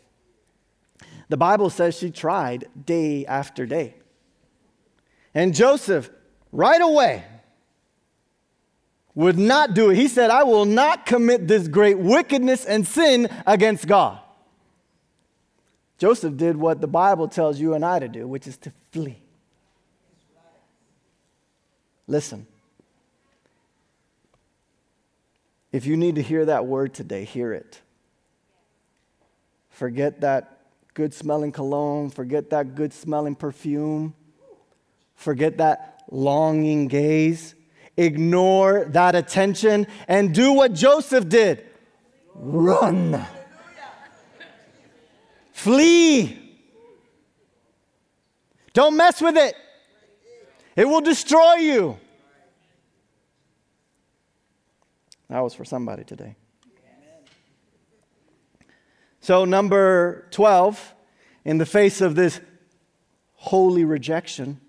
The 1.29 1.37
Bible 1.37 1.69
says 1.69 1.99
she 1.99 2.11
tried 2.11 2.69
day 2.87 3.27
after 3.27 3.67
day. 3.67 3.97
And 5.35 5.55
Joseph, 5.55 6.09
right 6.51 6.81
away, 6.81 7.23
would 9.15 9.39
not 9.39 9.75
do 9.75 9.91
it. 9.91 9.97
He 9.97 10.09
said, 10.09 10.31
I 10.31 10.45
will 10.45 10.65
not 10.65 11.05
commit 11.05 11.47
this 11.47 11.69
great 11.69 11.99
wickedness 11.99 12.65
and 12.65 12.89
sin 12.89 13.29
against 13.47 13.87
God. 13.87 14.21
Joseph 15.99 16.37
did 16.37 16.57
what 16.57 16.81
the 16.81 16.87
Bible 16.87 17.29
tells 17.29 17.59
you 17.59 17.75
and 17.75 17.85
I 17.85 17.99
to 17.99 18.09
do, 18.09 18.27
which 18.29 18.47
is 18.47 18.57
to 18.59 18.73
flee. 18.93 19.19
Listen. 22.07 22.47
If 25.73 25.87
you 25.87 25.97
need 25.97 26.15
to 26.15 26.23
hear 26.23 26.45
that 26.47 26.67
word 26.67 26.95
today, 26.95 27.25
hear 27.25 27.53
it. 27.53 27.81
Forget 29.71 30.23
that 30.23 30.61
good 30.95 31.13
smelling 31.13 31.53
cologne, 31.53 32.09
forget 32.09 32.51
that 32.51 32.75
good 32.75 32.95
smelling 32.95 33.35
perfume, 33.35 34.15
forget 35.15 35.59
that 35.59 36.03
longing 36.11 36.89
gaze. 36.89 37.55
Ignore 37.99 38.87
that 38.91 39.15
attention 39.15 39.87
and 40.07 40.35
do 40.35 40.53
what 40.53 40.75
Joseph 40.75 41.29
did 41.29 41.65
run. 42.35 43.27
Flee. 45.57 46.39
Don't 48.75 48.95
mess 48.95 49.23
with 49.23 49.39
it, 49.39 49.55
it 50.77 50.87
will 50.87 51.01
destroy 51.01 51.55
you. 51.55 51.99
That 55.31 55.41
was 55.41 55.55
for 55.55 55.65
somebody 55.65 56.05
today. 56.05 56.37
So, 59.21 59.47
number 59.47 60.29
12, 60.31 60.95
in 61.47 61.57
the 61.57 61.67
face 61.67 62.03
of 62.03 62.15
this 62.17 62.39
holy 63.33 63.87
rejection, 63.87 64.61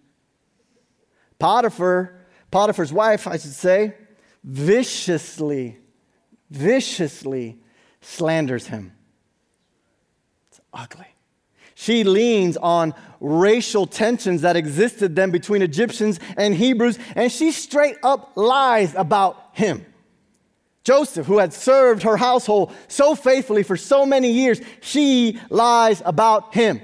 Potiphar, 1.37 2.25
Potiphar's 2.49 2.93
wife, 2.93 3.27
I 3.27 3.33
should 3.33 3.51
say, 3.51 3.93
viciously, 4.41 5.79
viciously 6.49 7.59
slanders 7.99 8.67
him 8.67 8.93
ugly. 10.73 11.07
She 11.75 12.03
leans 12.03 12.57
on 12.57 12.95
racial 13.19 13.85
tensions 13.85 14.41
that 14.41 14.55
existed 14.55 15.15
then 15.15 15.31
between 15.31 15.61
Egyptians 15.61 16.19
and 16.35 16.55
Hebrews, 16.55 16.97
and 17.15 17.31
she 17.31 17.51
straight 17.51 17.97
up 18.03 18.31
lies 18.35 18.95
about 18.95 19.49
him. 19.53 19.85
Joseph, 20.83 21.27
who 21.27 21.37
had 21.37 21.53
served 21.53 22.03
her 22.03 22.17
household 22.17 22.73
so 22.87 23.13
faithfully 23.13 23.61
for 23.61 23.77
so 23.77 24.05
many 24.05 24.31
years, 24.31 24.61
she 24.81 25.39
lies 25.49 26.01
about 26.05 26.55
him. 26.55 26.81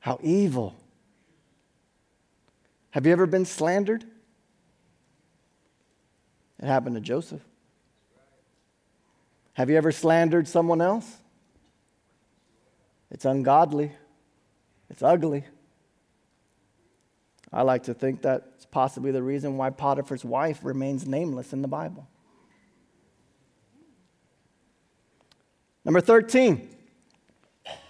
How 0.00 0.18
evil. 0.22 0.74
Have 2.90 3.06
you 3.06 3.12
ever 3.12 3.26
been 3.26 3.44
slandered? 3.44 4.04
It 6.60 6.66
happened 6.66 6.96
to 6.96 7.00
Joseph. 7.00 7.42
Have 9.54 9.70
you 9.70 9.76
ever 9.76 9.92
slandered 9.92 10.48
someone 10.48 10.80
else? 10.80 11.18
It's 13.10 13.24
ungodly. 13.24 13.92
It's 14.90 15.02
ugly. 15.02 15.44
I 17.52 17.62
like 17.62 17.84
to 17.84 17.94
think 17.94 18.22
that's 18.22 18.66
possibly 18.66 19.10
the 19.10 19.22
reason 19.22 19.56
why 19.56 19.70
Potiphar's 19.70 20.24
wife 20.24 20.60
remains 20.62 21.06
nameless 21.06 21.52
in 21.52 21.62
the 21.62 21.68
Bible. 21.68 22.06
Number 25.84 26.00
13, 26.02 26.68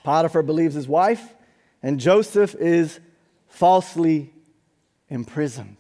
Potiphar 0.05 0.43
believes 0.43 0.75
his 0.75 0.87
wife, 0.87 1.35
and 1.83 1.99
Joseph 1.99 2.55
is 2.55 3.01
falsely 3.49 4.33
imprisoned. 5.09 5.79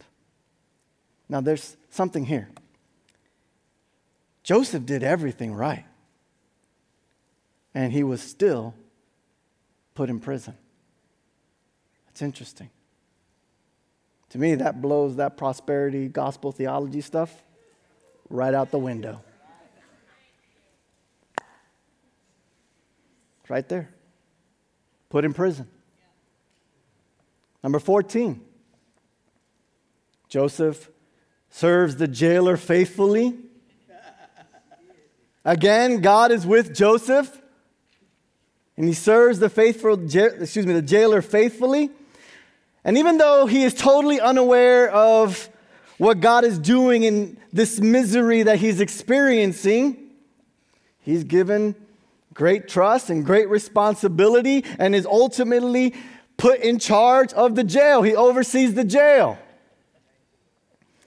Now, 1.28 1.40
there's 1.40 1.76
something 1.90 2.24
here. 2.24 2.48
Joseph 4.42 4.84
did 4.84 5.04
everything 5.04 5.54
right, 5.54 5.84
and 7.74 7.92
he 7.92 8.02
was 8.02 8.20
still 8.20 8.74
put 9.98 10.08
in 10.08 10.20
prison. 10.20 10.54
That's 12.06 12.22
interesting. 12.22 12.70
To 14.28 14.38
me, 14.38 14.54
that 14.54 14.80
blows 14.80 15.16
that 15.16 15.36
prosperity 15.36 16.06
gospel 16.06 16.52
theology 16.52 17.00
stuff 17.00 17.42
right 18.30 18.54
out 18.54 18.70
the 18.70 18.78
window. 18.78 19.20
It's 23.40 23.50
right 23.50 23.68
there. 23.68 23.88
Put 25.08 25.24
in 25.24 25.34
prison. 25.34 25.66
Number 27.64 27.80
14. 27.80 28.40
Joseph 30.28 30.90
serves 31.50 31.96
the 31.96 32.06
jailer 32.06 32.56
faithfully. 32.56 33.36
Again, 35.44 36.02
God 36.02 36.30
is 36.30 36.46
with 36.46 36.72
Joseph 36.72 37.42
and 38.78 38.86
he 38.86 38.94
serves 38.94 39.40
the 39.40 39.50
faithful, 39.50 39.94
excuse 39.94 40.64
me, 40.64 40.72
the 40.72 40.80
jailer 40.80 41.20
faithfully. 41.20 41.90
And 42.84 42.96
even 42.96 43.18
though 43.18 43.46
he 43.46 43.64
is 43.64 43.74
totally 43.74 44.20
unaware 44.20 44.88
of 44.88 45.50
what 45.98 46.20
God 46.20 46.44
is 46.44 46.60
doing 46.60 47.02
in 47.02 47.38
this 47.52 47.80
misery 47.80 48.44
that 48.44 48.60
he's 48.60 48.80
experiencing, 48.80 49.96
he's 51.00 51.24
given 51.24 51.74
great 52.32 52.68
trust 52.68 53.10
and 53.10 53.26
great 53.26 53.48
responsibility 53.48 54.64
and 54.78 54.94
is 54.94 55.06
ultimately 55.06 55.92
put 56.36 56.60
in 56.60 56.78
charge 56.78 57.32
of 57.32 57.56
the 57.56 57.64
jail. 57.64 58.02
He 58.02 58.14
oversees 58.14 58.74
the 58.74 58.84
jail. 58.84 59.38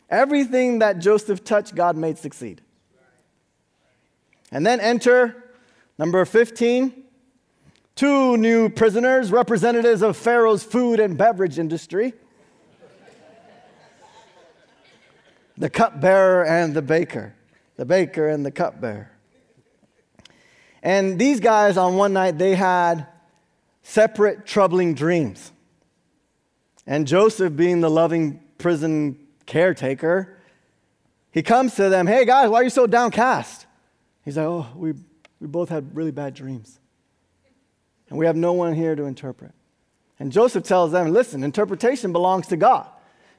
Everything 0.10 0.80
that 0.80 1.00
Joseph 1.00 1.46
touched, 1.46 1.74
God 1.74 1.96
made 1.96 2.18
succeed. 2.18 2.60
And 4.52 4.66
then 4.66 4.82
enter 4.82 5.54
number 5.98 6.26
15 6.26 7.02
two 7.96 8.38
new 8.38 8.70
prisoners, 8.70 9.32
representatives 9.32 10.02
of 10.02 10.18
Pharaoh's 10.18 10.64
food 10.64 11.00
and 11.00 11.18
beverage 11.18 11.60
industry 11.60 12.14
the 15.62 15.70
cupbearer 15.70 16.44
and 16.44 16.74
the 16.74 16.82
baker. 16.82 17.36
The 17.78 17.86
baker 17.86 18.28
and 18.28 18.44
the 18.44 18.52
cupbearer. 18.52 19.12
And 20.82 21.20
these 21.20 21.40
guys, 21.40 21.78
on 21.78 21.96
one 21.96 22.14
night, 22.14 22.40
they 22.40 22.56
had 22.56 23.06
separate 23.84 24.46
troubling 24.46 24.96
dreams. 24.96 25.52
And 26.88 27.06
Joseph, 27.08 27.56
being 27.56 27.80
the 27.80 27.90
loving 27.90 28.42
prison 28.58 29.20
caretaker, 29.46 30.40
he 31.32 31.44
comes 31.44 31.76
to 31.76 31.90
them, 31.90 32.08
Hey 32.08 32.26
guys, 32.26 32.50
why 32.50 32.62
are 32.62 32.64
you 32.64 32.72
so 32.72 32.88
downcast? 32.88 33.68
He's 34.26 34.38
like, 34.38 34.48
Oh, 34.48 34.68
we, 34.76 34.94
we 35.40 35.48
both 35.48 35.70
had 35.70 35.96
really 35.96 36.12
bad 36.12 36.34
dreams. 36.34 36.80
And 38.12 38.20
we 38.20 38.26
have 38.26 38.36
no 38.36 38.52
one 38.52 38.74
here 38.74 38.94
to 38.94 39.06
interpret. 39.06 39.54
And 40.20 40.34
Joseph 40.34 40.66
tells 40.66 40.92
them, 40.92 41.14
Listen, 41.14 41.44
interpretation 41.44 42.12
belongs 42.12 42.46
to 42.48 42.58
God. 42.58 42.88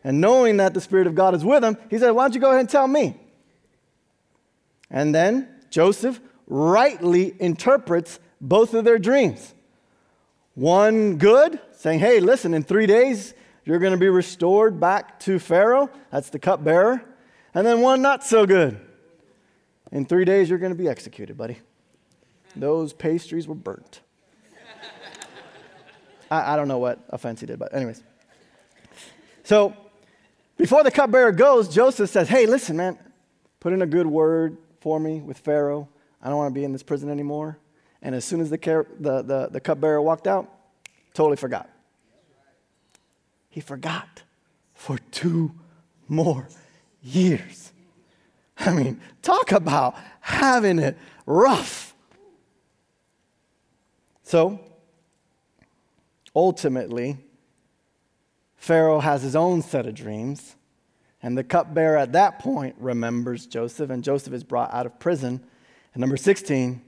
And 0.03 0.19
knowing 0.19 0.57
that 0.57 0.73
the 0.73 0.81
Spirit 0.81 1.07
of 1.07 1.15
God 1.15 1.35
is 1.35 1.45
with 1.45 1.63
him, 1.63 1.77
he 1.91 1.99
said, 1.99 2.11
Why 2.13 2.25
don't 2.25 2.35
you 2.35 2.41
go 2.41 2.49
ahead 2.49 2.61
and 2.61 2.71
tell 2.71 2.89
me? 2.89 3.15
And 4.91 5.15
then 5.15 5.47
Joseph 5.69 6.21
rightly 6.47 7.35
interprets 7.39 8.19
both 8.41 8.73
of 8.73 8.87
their 8.87 8.99
dreams. 8.99 9.55
One 10.55 11.19
good, 11.19 11.61
saying, 11.73 12.01
Hey, 12.01 12.21
listen, 12.21 12.55
in 12.55 12.63
three 12.63 12.87
days, 12.87 13.35
you're 13.67 13.79
going 13.79 13.93
to 13.93 13.99
be 13.99 14.09
restored 14.09 14.81
back 14.81 15.21
to 15.21 15.39
Pharaoh. 15.39 15.91
That's 16.11 16.31
the 16.31 16.39
cupbearer. 16.39 17.05
And 17.55 17.67
then 17.67 17.83
one 17.83 18.01
not 18.01 18.25
so 18.25 18.47
good. 18.47 18.81
In 19.93 20.07
three 20.07 20.25
days, 20.25 20.49
you're 20.49 20.59
going 20.59 20.73
to 20.73 20.83
be 20.83 20.89
executed, 20.89 21.37
buddy. 21.37 21.59
Those 22.57 22.95
pastries 22.95 23.47
were 23.47 23.55
burnt. 23.55 24.01
I, 26.33 26.55
I 26.55 26.57
don't 26.57 26.67
know 26.67 26.79
what 26.79 26.99
offense 27.11 27.41
he 27.41 27.47
did, 27.47 27.59
but, 27.59 27.75
anyways. 27.75 28.03
So, 29.45 29.77
before 30.57 30.83
the 30.83 30.91
cupbearer 30.91 31.33
goes, 31.33 31.69
Joseph 31.69 32.09
says, 32.09 32.29
Hey, 32.29 32.47
listen, 32.47 32.77
man, 32.77 32.99
put 33.61 33.73
in 33.73 33.83
a 33.83 33.87
good 33.87 34.07
word 34.07 34.57
for 34.81 34.99
me 34.99 35.21
with 35.21 35.39
Pharaoh. 35.39 35.89
I 36.23 36.29
don't 36.29 36.39
want 36.39 36.55
to 36.55 36.59
be 36.59 36.65
in 36.65 36.73
this 36.73 36.83
prison 36.83 37.11
anymore. 37.11 37.59
And 38.01 38.15
as 38.15 38.25
soon 38.25 38.41
as 38.41 38.49
the, 38.49 38.57
the, 38.57 39.23
the, 39.23 39.49
the 39.53 39.61
cupbearer 39.61 40.01
walked 40.01 40.27
out, 40.27 40.49
totally 41.13 41.37
forgot. 41.37 41.69
He 43.51 43.61
forgot 43.61 44.23
for 44.75 44.99
two 45.11 45.53
more 46.09 46.49
years. 47.03 47.73
I 48.59 48.73
mean, 48.73 49.01
talk 49.21 49.53
about 49.53 49.97
having 50.21 50.79
it 50.79 50.97
rough. 51.27 51.95
So, 54.23 54.61
ultimately, 56.35 57.19
Pharaoh 58.57 59.01
has 59.01 59.23
his 59.23 59.35
own 59.35 59.63
set 59.63 59.87
of 59.87 59.95
dreams, 59.95 60.57
and 61.23 61.37
the 61.37 61.45
cupbearer 61.45 61.97
at 61.97 62.13
that 62.13 62.39
point 62.39 62.77
remembers 62.79 63.47
Joseph, 63.47 63.91
and 63.91 64.05
Joseph 64.05 64.33
is 64.33 64.45
brought 64.45 64.73
out 64.73 64.87
of 64.87 64.99
prison. 64.99 65.43
And 65.95 66.01
number 66.01 66.17
16, 66.17 66.83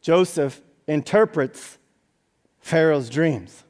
Joseph 0.00 0.60
interprets 0.86 1.78
Pharaoh's 2.60 3.10
dreams. 3.10 3.64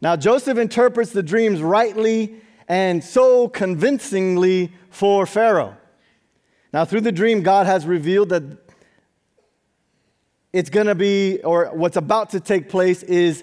Now, 0.00 0.16
Joseph 0.16 0.58
interprets 0.58 1.10
the 1.12 1.22
dreams 1.22 1.60
rightly 1.60 2.40
and 2.68 3.02
so 3.02 3.48
convincingly 3.48 4.72
for 4.90 5.26
Pharaoh. 5.26 5.76
Now, 6.72 6.84
through 6.84 7.00
the 7.00 7.12
dream, 7.12 7.42
God 7.42 7.66
has 7.66 7.86
revealed 7.86 8.28
that 8.28 8.42
it's 10.52 10.70
going 10.70 10.86
to 10.86 10.94
be, 10.94 11.40
or 11.42 11.66
what's 11.72 11.96
about 11.96 12.30
to 12.30 12.40
take 12.40 12.68
place 12.68 13.02
is 13.02 13.42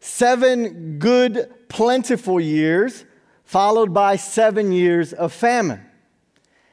seven 0.00 0.98
good, 0.98 1.52
plentiful 1.68 2.40
years, 2.40 3.04
followed 3.44 3.92
by 3.92 4.16
seven 4.16 4.72
years 4.72 5.12
of 5.12 5.32
famine. 5.32 5.84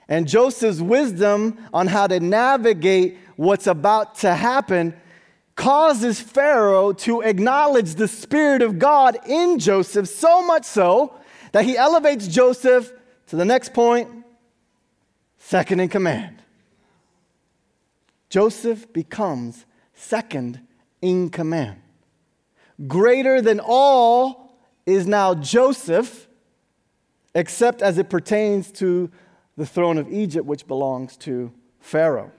And 0.08 0.28
Joseph's 0.28 0.82
wisdom 0.82 1.58
on 1.74 1.88
how 1.88 2.08
to 2.08 2.20
navigate 2.20 3.18
what's 3.36 3.68
about 3.68 4.16
to 4.16 4.34
happen 4.34 4.96
causes 5.56 6.20
Pharaoh 6.20 6.94
to 6.94 7.22
acknowledge 7.22 7.96
the 7.96 8.08
Spirit 8.08 8.62
of 8.62 8.78
God 8.78 9.18
in 9.26 9.58
Joseph 9.58 10.08
so 10.08 10.46
much 10.46 10.66
so 10.66 11.14
that 11.54 11.66
he 11.66 11.78
elevates 11.78 12.28
Joseph 12.28 12.92
to 13.28 13.36
the 13.36 13.46
next 13.46 13.74
point 13.74 14.10
second 15.38 15.80
in 15.80 15.90
command. 15.90 16.42
Joseph 18.30 18.92
becomes 18.92 19.66
second 19.94 20.60
in 21.02 21.30
command. 21.30 21.80
Greater 22.88 23.42
than 23.42 23.62
all 23.64 24.58
is 24.86 25.08
now 25.08 25.34
Joseph, 25.34 26.28
except 27.34 27.82
as 27.82 27.98
it 27.98 28.10
pertains 28.10 28.72
to 28.74 29.10
the 29.58 29.66
throne 29.66 29.98
of 29.98 30.12
Egypt, 30.12 30.46
which 30.46 30.68
belongs 30.68 31.16
to 31.18 31.52
Pharaoh. 31.80 32.32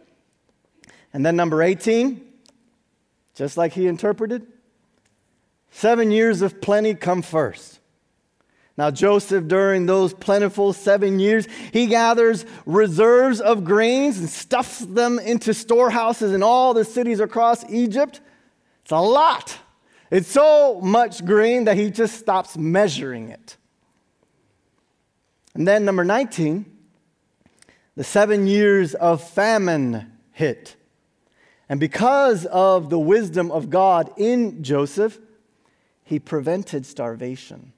And 1.12 1.25
then 1.25 1.37
number 1.37 1.62
18, 1.62 2.20
just 3.35 3.57
like 3.57 3.72
he 3.72 3.87
interpreted, 3.87 4.46
seven 5.70 6.11
years 6.11 6.42
of 6.42 6.61
plenty 6.61 6.94
come 6.94 7.22
first. 7.22 7.81
Now, 8.79 8.90
Joseph, 8.90 9.49
during 9.49 9.87
those 9.87 10.12
plentiful 10.12 10.75
seven 10.75 11.18
years, 11.18 11.49
he 11.72 11.87
gathers 11.87 12.44
reserves 12.66 13.40
of 13.40 13.64
grains 13.64 14.18
and 14.18 14.29
stuffs 14.29 14.81
them 14.81 15.18
into 15.18 15.55
storehouses 15.55 16.33
in 16.33 16.42
all 16.42 16.75
the 16.75 16.85
cities 16.85 17.20
across 17.20 17.64
Egypt. 17.70 18.20
It's 18.83 18.92
a 18.92 19.01
lot. 19.01 19.59
It's 20.11 20.29
so 20.29 20.81
much 20.81 21.25
grain 21.25 21.64
that 21.64 21.77
he 21.77 21.90
just 21.90 22.19
stops 22.19 22.57
measuring 22.57 23.31
it. 23.31 23.57
And 25.55 25.66
then, 25.66 25.85
number 25.85 26.05
19, 26.05 26.64
the 27.97 28.05
seven 28.05 28.47
years 28.47 28.95
of 28.95 29.23
famine 29.23 30.12
hit. 30.33 30.77
And 31.69 31.81
because 31.81 32.47
of 32.47 32.90
the 32.90 32.99
wisdom 32.99 33.51
of 33.51 33.71
God 33.71 34.12
in 34.16 34.62
Joseph, 34.62 35.19
he 36.05 36.19
prevented 36.19 36.87
starvation. 36.87 37.73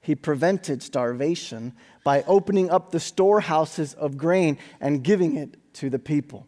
He 0.00 0.14
prevented 0.14 0.82
starvation 0.82 1.74
by 2.04 2.22
opening 2.24 2.70
up 2.70 2.90
the 2.90 3.00
storehouses 3.00 3.94
of 3.94 4.18
grain 4.18 4.58
and 4.80 5.02
giving 5.02 5.36
it 5.36 5.56
to 5.74 5.88
the 5.90 5.98
people. 5.98 6.46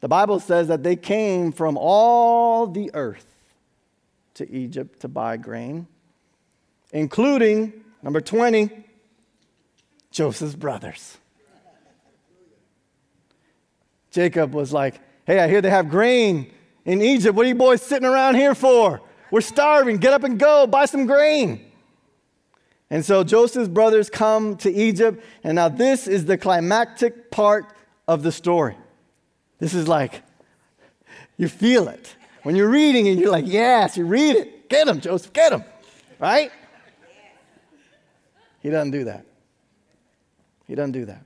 The 0.00 0.08
Bible 0.08 0.40
says 0.40 0.68
that 0.68 0.82
they 0.82 0.96
came 0.96 1.52
from 1.52 1.78
all 1.78 2.66
the 2.66 2.90
earth 2.92 3.35
to 4.36 4.50
Egypt 4.50 5.00
to 5.00 5.08
buy 5.08 5.36
grain, 5.36 5.86
including, 6.92 7.72
number 8.02 8.20
20, 8.20 8.70
Joseph's 10.10 10.54
brothers. 10.54 11.18
Jacob 14.10 14.54
was 14.54 14.72
like, 14.72 15.00
Hey, 15.26 15.40
I 15.40 15.48
hear 15.48 15.60
they 15.60 15.70
have 15.70 15.88
grain 15.88 16.52
in 16.84 17.02
Egypt. 17.02 17.34
What 17.34 17.44
are 17.46 17.48
you 17.48 17.54
boys 17.54 17.82
sitting 17.82 18.06
around 18.06 18.36
here 18.36 18.54
for? 18.54 19.02
We're 19.30 19.40
starving. 19.40 19.96
Get 19.96 20.12
up 20.12 20.22
and 20.22 20.38
go. 20.38 20.66
Buy 20.66 20.86
some 20.86 21.04
grain. 21.04 21.60
And 22.88 23.04
so 23.04 23.24
Joseph's 23.24 23.68
brothers 23.68 24.08
come 24.08 24.56
to 24.58 24.72
Egypt. 24.72 25.22
And 25.42 25.56
now 25.56 25.68
this 25.68 26.06
is 26.06 26.26
the 26.26 26.38
climactic 26.38 27.30
part 27.32 27.66
of 28.06 28.22
the 28.22 28.30
story. 28.30 28.76
This 29.58 29.74
is 29.74 29.88
like, 29.88 30.22
you 31.36 31.48
feel 31.48 31.88
it. 31.88 32.14
When 32.46 32.54
you're 32.54 32.70
reading 32.70 33.06
it, 33.06 33.18
you're 33.18 33.32
like, 33.32 33.48
yes, 33.48 33.96
you 33.96 34.06
read 34.06 34.36
it. 34.36 34.68
Get 34.68 34.86
him, 34.86 35.00
Joseph, 35.00 35.32
get 35.32 35.52
him. 35.52 35.64
Right? 36.20 36.52
He 38.60 38.70
doesn't 38.70 38.92
do 38.92 39.02
that. 39.02 39.26
He 40.68 40.76
doesn't 40.76 40.92
do 40.92 41.06
that. 41.06 41.24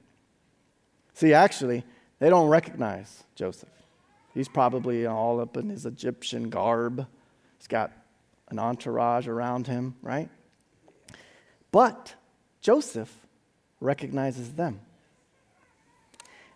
See, 1.13 1.35
actually, 1.35 1.85
they 2.21 2.31
don't 2.31 2.49
recognize 2.49 3.25
Joseph. 3.35 3.69
He's 4.33 4.49
probably 4.49 5.05
all 5.05 5.41
up 5.41 5.59
in 5.59 5.69
his 5.69 5.85
Egyptian 5.85 6.49
garb. 6.49 7.07
He's 7.59 7.69
got 7.69 7.93
an 8.49 8.59
entourage 8.59 9.29
around 9.29 9.67
him, 9.67 9.97
right? 10.01 10.31
But 11.71 12.15
Joseph 12.63 13.15
recognizes 13.79 14.55
them. 14.55 14.81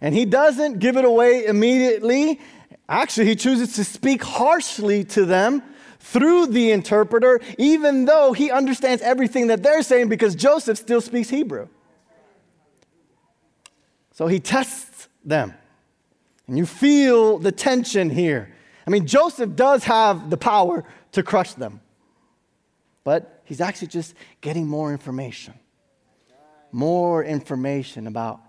And 0.05 0.14
he 0.14 0.27
doesn't 0.27 0.81
give 0.81 0.99
it 0.99 1.07
away 1.07 1.47
immediately. 1.47 2.38
Actually, 2.90 3.25
he 3.25 3.37
chooses 3.37 3.73
to 3.77 3.85
speak 3.85 4.23
harshly 4.23 5.03
to 5.05 5.25
them 5.25 5.62
through 5.99 6.49
the 6.49 6.73
interpreter, 6.73 7.40
even 7.57 8.05
though 8.05 8.35
he 8.35 8.51
understands 8.51 9.03
everything 9.03 9.47
that 9.47 9.62
they're 9.62 9.83
saying 9.83 10.11
because 10.11 10.35
Joseph 10.35 10.77
still 10.77 11.01
speaks 11.01 11.31
Hebrew. 11.31 11.69
So 14.12 14.27
he 14.27 14.40
tests 14.40 15.09
them. 15.25 15.55
And 16.49 16.59
you 16.59 16.67
feel 16.67 17.38
the 17.38 17.51
tension 17.51 18.11
here. 18.11 18.55
I 18.87 18.90
mean, 18.90 19.07
Joseph 19.07 19.57
does 19.57 19.85
have 19.85 20.29
the 20.29 20.37
power 20.37 20.85
to 21.12 21.23
crush 21.23 21.55
them, 21.55 21.81
but 23.05 23.40
he's 23.45 23.62
actually 23.62 23.88
just 23.88 24.14
getting 24.43 24.69
more 24.69 24.93
information. 24.93 25.55
More 26.73 27.25
information 27.25 28.07
about 28.07 28.43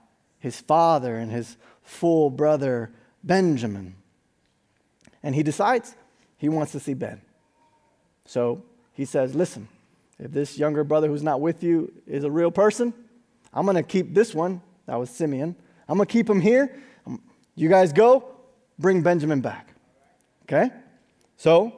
his 0.45 0.61
father 0.61 1.17
and 1.17 1.31
his 1.31 1.57
full 1.81 2.29
brother 2.29 2.91
Benjamin. 3.23 3.95
And 5.23 5.33
he 5.33 5.41
decides 5.41 5.95
he 6.37 6.49
wants 6.49 6.71
to 6.73 6.79
see 6.79 6.93
Ben. 6.93 7.19
So 8.25 8.63
he 8.93 9.05
says, 9.05 9.33
Listen, 9.33 9.67
if 10.19 10.31
this 10.31 10.59
younger 10.59 10.83
brother 10.83 11.07
who's 11.07 11.23
not 11.23 11.41
with 11.41 11.63
you 11.63 11.91
is 12.05 12.23
a 12.23 12.29
real 12.29 12.51
person, 12.51 12.93
I'm 13.55 13.65
going 13.65 13.75
to 13.75 13.81
keep 13.81 14.13
this 14.13 14.35
one. 14.35 14.61
That 14.85 14.99
was 14.99 15.09
Simeon. 15.09 15.55
I'm 15.89 15.97
going 15.97 16.05
to 16.05 16.13
keep 16.13 16.29
him 16.29 16.39
here. 16.39 16.79
Um, 17.07 17.19
you 17.55 17.67
guys 17.67 17.91
go, 17.91 18.35
bring 18.77 19.01
Benjamin 19.01 19.41
back. 19.41 19.73
Okay? 20.43 20.69
So 21.37 21.73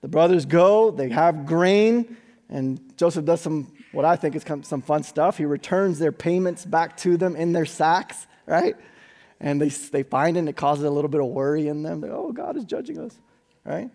the 0.00 0.06
brothers 0.06 0.46
go, 0.46 0.92
they 0.92 1.08
have 1.08 1.44
grain, 1.44 2.16
and 2.48 2.96
Joseph 2.96 3.24
does 3.24 3.40
some, 3.40 3.72
what 3.94 4.04
I 4.04 4.16
think 4.16 4.34
is 4.34 4.44
some 4.62 4.82
fun 4.82 5.02
stuff. 5.02 5.38
He 5.38 5.44
returns 5.44 5.98
their 5.98 6.12
payments 6.12 6.64
back 6.64 6.96
to 6.98 7.16
them 7.16 7.36
in 7.36 7.52
their 7.52 7.66
sacks, 7.66 8.26
right? 8.46 8.76
And 9.40 9.60
they, 9.60 9.68
they 9.68 10.02
find 10.02 10.36
it 10.36 10.40
and 10.40 10.48
it 10.48 10.56
causes 10.56 10.84
a 10.84 10.90
little 10.90 11.10
bit 11.10 11.20
of 11.20 11.28
worry 11.28 11.68
in 11.68 11.82
them. 11.82 12.00
They, 12.00 12.08
oh, 12.08 12.32
God 12.32 12.56
is 12.56 12.64
judging 12.64 12.98
us, 12.98 13.18
right? 13.64 13.90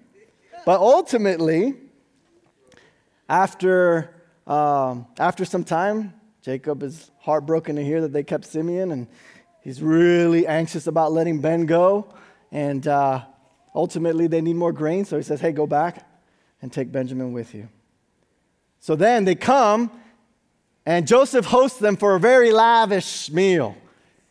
But 0.66 0.80
ultimately, 0.80 1.76
after, 3.28 4.14
um, 4.48 5.08
after 5.18 5.46
some 5.46 5.64
time, 5.64 6.14
Jacob 6.42 6.84
is 6.84 7.12
heartbroken 7.20 7.76
to 7.76 7.84
hear 7.84 8.02
that 8.02 8.14
they 8.14 8.24
kept 8.24 8.46
Simeon, 8.46 8.92
and 8.92 9.08
he's 9.62 9.82
really 9.82 10.48
anxious 10.48 10.88
about 10.88 11.12
letting 11.12 11.42
Ben 11.42 11.66
go. 11.66 12.14
And 12.52 12.88
uh, 12.88 13.24
ultimately, 13.76 14.28
they 14.28 14.42
need 14.42 14.56
more 14.56 14.74
grain, 14.74 15.06
so 15.06 15.18
he 15.18 15.24
says, 15.24 15.42
Hey, 15.42 15.52
go 15.52 15.68
back 15.68 16.08
and 16.62 16.72
take 16.72 16.92
Benjamin 16.92 17.34
with 17.34 17.54
you. 17.54 17.70
So 18.80 18.96
then 18.96 19.26
they 19.26 19.36
come, 19.36 19.92
and 20.86 21.08
Joseph 21.08 21.46
hosts 21.46 21.80
them 21.80 21.98
for 21.98 22.16
a 22.16 22.20
very 22.20 22.52
lavish 22.52 23.30
meal. 23.32 23.76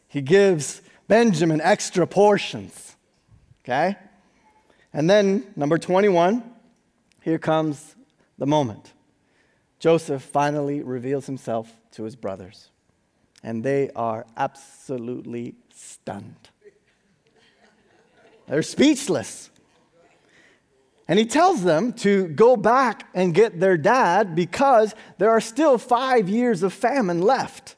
He 0.08 0.20
gives 0.20 0.82
Benjamin 1.06 1.60
extra 1.60 2.06
portions. 2.06 2.96
Okay? 3.64 3.96
And 4.92 5.08
then, 5.08 5.46
number 5.54 5.76
21, 5.78 6.42
here 7.22 7.38
comes 7.38 7.94
the 8.38 8.46
moment. 8.46 8.94
Joseph 9.78 10.22
finally 10.22 10.82
reveals 10.82 11.26
himself 11.26 11.70
to 11.92 12.04
his 12.04 12.16
brothers, 12.16 12.70
and 13.42 13.62
they 13.62 13.90
are 13.94 14.26
absolutely 14.36 15.54
stunned. 15.72 16.48
They're 18.46 18.62
speechless. 18.62 19.50
And 21.08 21.18
he 21.18 21.24
tells 21.24 21.64
them 21.64 21.94
to 21.94 22.28
go 22.28 22.54
back 22.54 23.08
and 23.14 23.34
get 23.34 23.58
their 23.58 23.78
dad 23.78 24.36
because 24.36 24.94
there 25.16 25.30
are 25.30 25.40
still 25.40 25.78
five 25.78 26.28
years 26.28 26.62
of 26.62 26.74
famine 26.74 27.22
left. 27.22 27.76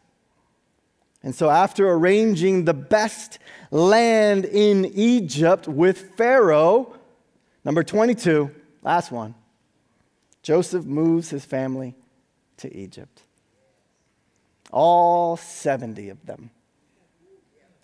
And 1.22 1.32
so, 1.34 1.48
after 1.48 1.88
arranging 1.88 2.64
the 2.64 2.74
best 2.74 3.38
land 3.70 4.46
in 4.46 4.86
Egypt 4.86 5.68
with 5.68 6.16
Pharaoh, 6.16 6.96
number 7.64 7.84
22, 7.84 8.50
last 8.82 9.12
one, 9.12 9.34
Joseph 10.42 10.84
moves 10.84 11.30
his 11.30 11.44
family 11.44 11.94
to 12.56 12.74
Egypt. 12.74 13.22
All 14.72 15.36
70 15.36 16.08
of 16.08 16.24
them. 16.26 16.50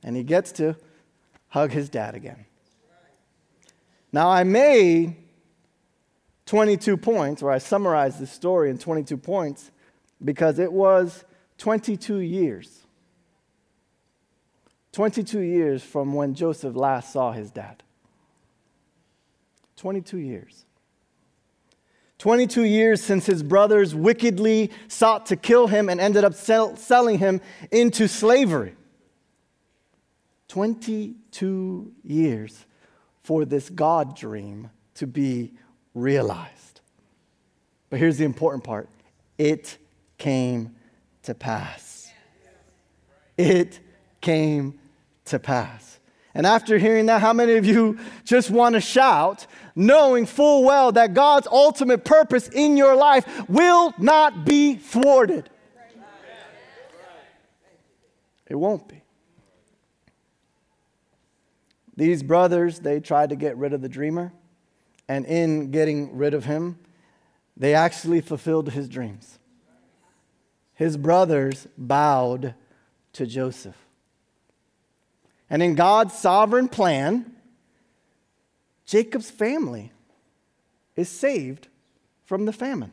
And 0.03 0.17
he 0.17 0.23
gets 0.23 0.51
to 0.53 0.77
hug 1.49 1.73
his 1.73 1.89
dad 1.89 2.15
again. 2.15 2.47
Now, 4.13 4.31
I 4.31 4.45
made 4.45 5.17
22 6.47 6.97
points, 6.97 7.43
or 7.43 7.51
I 7.51 7.59
summarized 7.59 8.19
this 8.19 8.31
story 8.31 8.71
in 8.71 8.79
22 8.79 9.17
points, 9.17 9.71
because 10.25 10.59
it 10.59 10.73
was 10.73 11.25
22 11.59 12.19
years 12.19 12.87
22 14.97 15.41
years 15.41 15.83
from 15.83 16.15
when 16.15 16.33
Joseph 16.33 16.75
last 16.75 17.13
saw 17.13 17.31
his 17.31 17.51
dad. 17.51 17.83
22 19.77 20.17
years. 20.17 20.65
22 22.17 22.63
years 22.63 23.03
since 23.03 23.27
his 23.27 23.43
brothers 23.43 23.95
wickedly 23.95 24.71
sought 24.89 25.27
to 25.27 25.37
kill 25.37 25.67
him 25.67 25.91
and 25.91 26.01
ended 26.01 26.25
up 26.25 26.33
sell- 26.33 26.77
selling 26.77 27.19
him 27.19 27.43
into 27.71 28.09
slavery. 28.09 28.75
22 30.49 31.93
years 32.03 32.65
for 33.23 33.45
this 33.45 33.69
God 33.69 34.17
dream 34.17 34.71
to 34.95 35.07
be 35.07 35.53
realized. 35.97 36.81
But 37.91 37.99
here's 37.99 38.19
the 38.19 38.25
important 38.25 38.63
part 38.63 38.89
it 39.39 39.79
came 40.19 40.77
to 41.25 41.35
pass. 41.35 42.13
It 43.37 43.81
came 44.21 44.79
to 45.27 45.39
pass. 45.39 45.99
And 46.35 46.47
after 46.47 46.77
hearing 46.77 47.07
that, 47.07 47.23
how 47.23 47.33
many 47.33 47.55
of 47.55 47.65
you 47.65 47.99
just 48.25 48.51
want 48.51 48.75
to 48.75 48.81
shout, 48.81 49.47
knowing 49.75 50.27
full 50.27 50.65
well 50.65 50.93
that 50.93 51.15
God's 51.15 51.47
ultimate 51.47 52.05
purpose 52.05 52.49
in 52.49 52.77
your 52.77 52.95
life 52.95 53.49
will 53.49 53.95
not 53.99 54.45
be 54.45 54.77
thwarted? 54.77 55.49
It 58.47 58.55
won't 58.55 58.87
be. 58.87 59.03
These 61.97 62.23
brothers, 62.23 62.81
they 62.81 63.01
tried 63.01 63.31
to 63.31 63.37
get 63.37 63.57
rid 63.57 63.73
of 63.73 63.81
the 63.81 63.89
dreamer, 63.89 64.33
and 65.09 65.25
in 65.27 65.71
getting 65.71 66.17
rid 66.17 66.35
of 66.35 66.45
him, 66.45 66.79
they 67.57 67.75
actually 67.75 68.21
fulfilled 68.21 68.71
his 68.71 68.89
dreams. 68.89 69.39
His 70.75 70.97
brothers 70.97 71.67
bowed 71.79 72.55
to 73.15 73.27
Joseph. 73.27 73.77
And 75.49 75.63
in 75.63 75.75
God's 75.75 76.15
sovereign 76.15 76.69
plan, 76.69 77.33
Jacob's 78.85 79.31
family 79.31 79.93
is 80.97 81.09
saved 81.09 81.69
from 82.25 82.45
the 82.45 82.53
famine. 82.53 82.93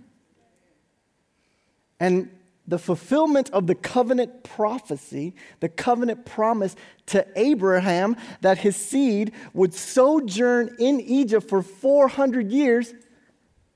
And 1.99 2.29
the 2.67 2.79
fulfillment 2.79 3.49
of 3.49 3.67
the 3.67 3.75
covenant 3.75 4.43
prophecy, 4.43 5.35
the 5.59 5.69
covenant 5.69 6.25
promise 6.25 6.75
to 7.07 7.25
Abraham 7.35 8.15
that 8.41 8.59
his 8.59 8.75
seed 8.75 9.33
would 9.53 9.73
sojourn 9.73 10.75
in 10.79 11.01
Egypt 11.01 11.47
for 11.49 11.61
400 11.61 12.51
years, 12.51 12.93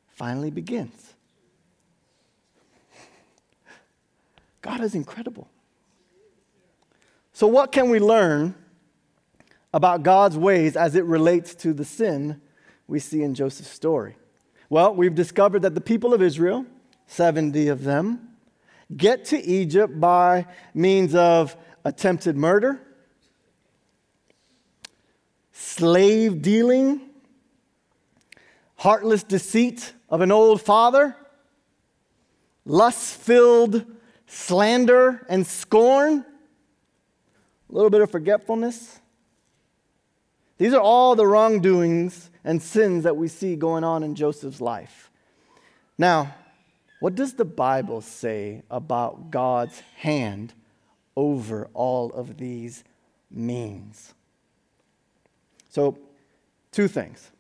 finally 0.08 0.50
begins. 0.50 1.14
God 4.62 4.82
is 4.82 4.96
incredible. 4.96 5.50
So, 7.34 7.48
what 7.48 7.72
can 7.72 7.90
we 7.90 8.00
learn 8.00 8.56
about 9.74 10.02
God's 10.02 10.38
ways 10.38 10.76
as 10.76 10.96
it 10.96 11.06
relates 11.06 11.54
to 11.56 11.74
the 11.74 11.86
sin 11.86 12.42
we 12.88 13.00
see 13.00 13.22
in 13.22 13.36
Joseph's 13.36 13.70
story? 13.70 14.16
Well, 14.70 14.96
we've 14.96 15.14
discovered 15.14 15.62
that 15.62 15.76
the 15.76 15.82
people 15.82 16.14
of 16.14 16.22
Israel, 16.22 16.66
70 17.06 17.68
of 17.68 17.84
them, 17.84 18.27
get 18.96 19.26
to 19.26 19.42
Egypt 19.42 20.00
by 20.00 20.46
means 20.74 21.16
of 21.16 21.56
attempted 21.84 22.38
murder, 22.38 22.82
slave 25.52 26.42
dealing, 26.42 27.02
heartless 28.76 29.24
deceit 29.24 29.94
of 30.10 30.22
an 30.22 30.32
old 30.32 30.62
father, 30.62 31.16
lust 32.66 33.18
filled 33.18 33.86
slander 34.28 35.26
and 35.30 35.46
scorn, 35.46 36.26
a 37.70 37.74
little 37.74 37.90
bit 37.90 38.02
of 38.02 38.12
forgetfulness 38.12 39.00
these 40.58 40.74
are 40.74 40.82
all 40.82 41.16
the 41.16 41.28
wrongdoings 41.28 42.32
and 42.44 42.62
sins 42.62 43.04
that 43.04 43.16
we 43.16 43.28
see 43.28 43.56
going 43.56 43.84
on 43.84 44.04
in 44.04 44.16
Joseph's 44.16 44.62
life. 44.62 45.12
Now, 45.98 46.34
what 47.00 47.16
does 47.16 47.34
the 47.34 47.46
Bible 47.46 48.02
say 48.02 48.64
about 48.72 49.30
God's 49.30 49.80
hand 49.98 50.54
over 51.16 51.70
all 51.74 52.12
of 52.12 52.38
these 52.38 52.84
means? 53.30 54.14
So, 55.70 55.98
two 56.72 56.88
things 56.88 57.32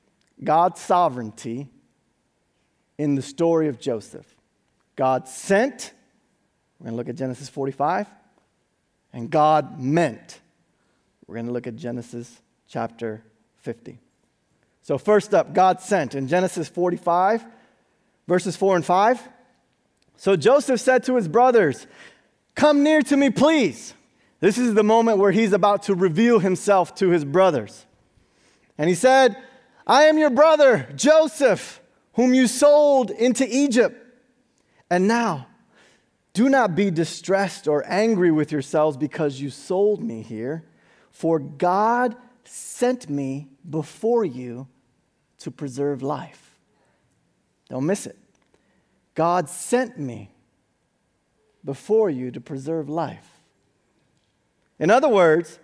God's 0.44 0.80
sovereignty 0.80 1.68
in 2.98 3.16
the 3.16 3.22
story 3.22 3.68
of 3.68 3.80
Joseph. 3.80 4.36
God 4.96 5.28
sent, 5.28 5.94
we're 6.80 6.86
going 6.86 6.94
to 6.94 6.98
look 6.98 7.10
at 7.10 7.16
Genesis 7.16 7.50
45, 7.50 8.08
and 9.14 9.30
God 9.30 9.80
meant. 9.80 10.40
We're 11.26 11.36
going 11.36 11.48
to 11.48 11.52
look 11.52 11.68
at 11.68 11.76
Genesis 11.76 12.42
chapter 12.68 13.24
50. 13.58 14.00
So, 14.84 14.98
first 14.98 15.34
up, 15.34 15.54
God 15.54 15.82
sent 15.82 16.16
in 16.16 16.28
Genesis 16.28 16.70
45, 16.70 17.44
verses 18.28 18.56
4 18.56 18.78
and 18.78 18.86
5. 18.86 19.30
So 20.18 20.36
Joseph 20.36 20.82
said 20.82 21.04
to 21.06 21.16
his 21.16 21.28
brothers, 21.28 21.88
Come 22.56 22.84
near 22.84 23.02
to 23.04 23.16
me, 23.16 23.30
please. 23.30 23.94
This 24.40 24.58
is 24.58 24.74
the 24.74 24.84
moment 24.84 25.20
where 25.20 25.32
he's 25.32 25.54
about 25.54 25.84
to 25.84 25.96
reveal 25.96 26.40
himself 26.40 26.94
to 26.96 27.10
his 27.10 27.24
brothers. 27.24 27.86
And 28.78 28.90
he 28.90 28.96
said, 28.96 29.38
I 29.86 30.04
am 30.04 30.18
your 30.18 30.30
brother, 30.30 30.90
Joseph, 30.96 31.82
whom 32.14 32.34
you 32.34 32.48
sold 32.48 33.12
into 33.12 33.48
Egypt. 33.48 33.96
And 34.90 35.08
now, 35.08 35.48
do 36.34 36.50
not 36.50 36.76
be 36.76 36.92
distressed 36.92 37.68
or 37.68 37.84
angry 37.88 38.32
with 38.32 38.52
yourselves 38.52 38.98
because 38.98 39.40
you 39.40 39.50
sold 39.50 40.04
me 40.04 40.22
here, 40.22 40.66
for 41.12 41.40
God 41.40 42.16
sent 42.44 43.10
me 43.10 43.48
before 43.68 44.26
you 44.26 44.68
to 45.40 45.52
preserve 45.52 46.02
life. 46.04 46.58
Don't 47.70 47.86
miss 47.86 48.06
it. 48.06 48.18
God 49.18 49.50
sent 49.50 49.98
me 49.98 50.30
before 51.66 52.08
you 52.08 52.30
to 52.30 52.40
preserve 52.40 52.88
life. 52.88 53.28
In 54.78 54.92
other 54.92 55.10
words, 55.10 55.58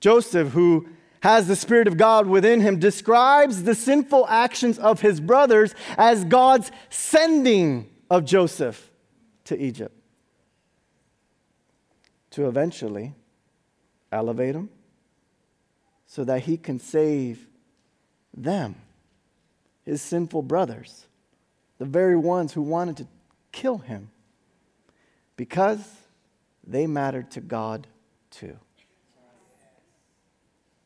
Joseph, 0.00 0.52
who 0.52 0.88
has 1.20 1.46
the 1.46 1.54
Spirit 1.54 1.86
of 1.86 1.98
God 1.98 2.26
within 2.26 2.62
him, 2.62 2.78
describes 2.78 3.64
the 3.64 3.74
sinful 3.74 4.26
actions 4.26 4.78
of 4.78 5.02
his 5.02 5.20
brothers 5.20 5.74
as 5.98 6.24
God's 6.24 6.72
sending 6.88 7.90
of 8.08 8.24
Joseph 8.24 8.90
to 9.44 9.62
Egypt 9.62 9.94
to 12.30 12.48
eventually 12.48 13.12
elevate 14.10 14.54
him 14.54 14.70
so 16.06 16.24
that 16.24 16.44
he 16.44 16.56
can 16.56 16.78
save 16.78 17.46
them, 18.32 18.76
his 19.84 20.00
sinful 20.00 20.40
brothers, 20.40 21.07
the 21.78 21.84
very 21.84 22.16
ones 22.16 22.52
who 22.52 22.62
wanted 22.62 22.96
to 22.98 23.06
kill 23.52 23.78
him, 23.78 24.10
because 25.36 25.80
they 26.66 26.86
mattered 26.86 27.30
to 27.30 27.40
God 27.40 27.86
too. 28.30 28.58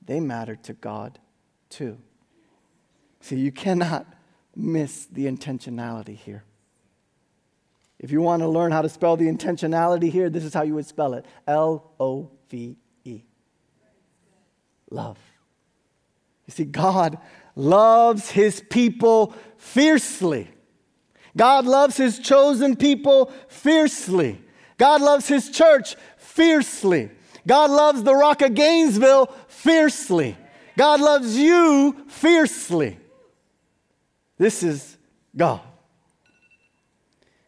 They 0.05 0.21
mattered 0.21 0.63
to 0.65 0.73
God 0.73 1.19
too. 1.71 1.99
See, 3.21 3.37
you 3.37 3.53
cannot 3.53 4.07
miss 4.55 5.07
the 5.07 5.27
intentionality 5.27 6.17
here. 6.17 6.45
If 7.99 8.11
you 8.11 8.21
want 8.21 8.43
to 8.43 8.49
learn 8.49 8.73
how 8.73 8.83
to 8.83 8.89
spell 8.89 9.17
the 9.17 9.29
intentionality 9.29 10.11
here, 10.11 10.29
this 10.29 10.45
is 10.45 10.53
how 10.53 10.63
you 10.63 10.75
would 10.75 10.87
spell 10.87 11.15
it 11.15 11.25
L 11.47 11.93
O 12.01 12.31
V 12.51 12.77
E. 13.05 13.23
Love. 14.91 15.19
You 16.47 16.53
see, 16.53 16.65
God 16.65 17.19
loves 17.55 18.31
his 18.31 18.63
people 18.69 19.35
fiercely. 19.57 20.49
God 21.37 21.67
loves 21.67 21.97
his 21.97 22.19
chosen 22.19 22.77
people 22.77 23.33
fiercely. 23.49 24.41
God 24.79 25.01
loves 25.01 25.29
his 25.29 25.51
church 25.51 25.97
fiercely. 26.17 27.11
God 27.47 27.71
loves 27.71 28.03
the 28.03 28.15
Rock 28.15 28.43
of 28.43 28.55
Gainesville 28.55 29.27
fiercely. 29.49 30.37
God 30.77 31.01
loves 31.01 31.37
you 31.37 32.05
fiercely. 32.09 32.99
This 34.39 34.63
is 34.63 34.97
God. 35.37 35.61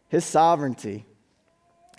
His 0.07 0.25
sovereignty 0.25 1.05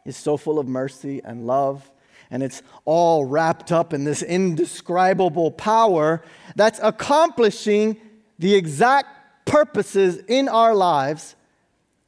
is 0.04 0.16
so 0.16 0.36
full 0.36 0.58
of 0.58 0.66
mercy 0.66 1.20
and 1.24 1.46
love, 1.46 1.90
and 2.30 2.42
it's 2.42 2.62
all 2.84 3.24
wrapped 3.24 3.72
up 3.72 3.92
in 3.92 4.04
this 4.04 4.22
indescribable 4.22 5.50
power 5.50 6.22
that's 6.54 6.80
accomplishing 6.82 8.00
the 8.38 8.54
exact 8.54 9.08
purposes 9.44 10.18
in 10.28 10.48
our 10.48 10.74
lives, 10.74 11.36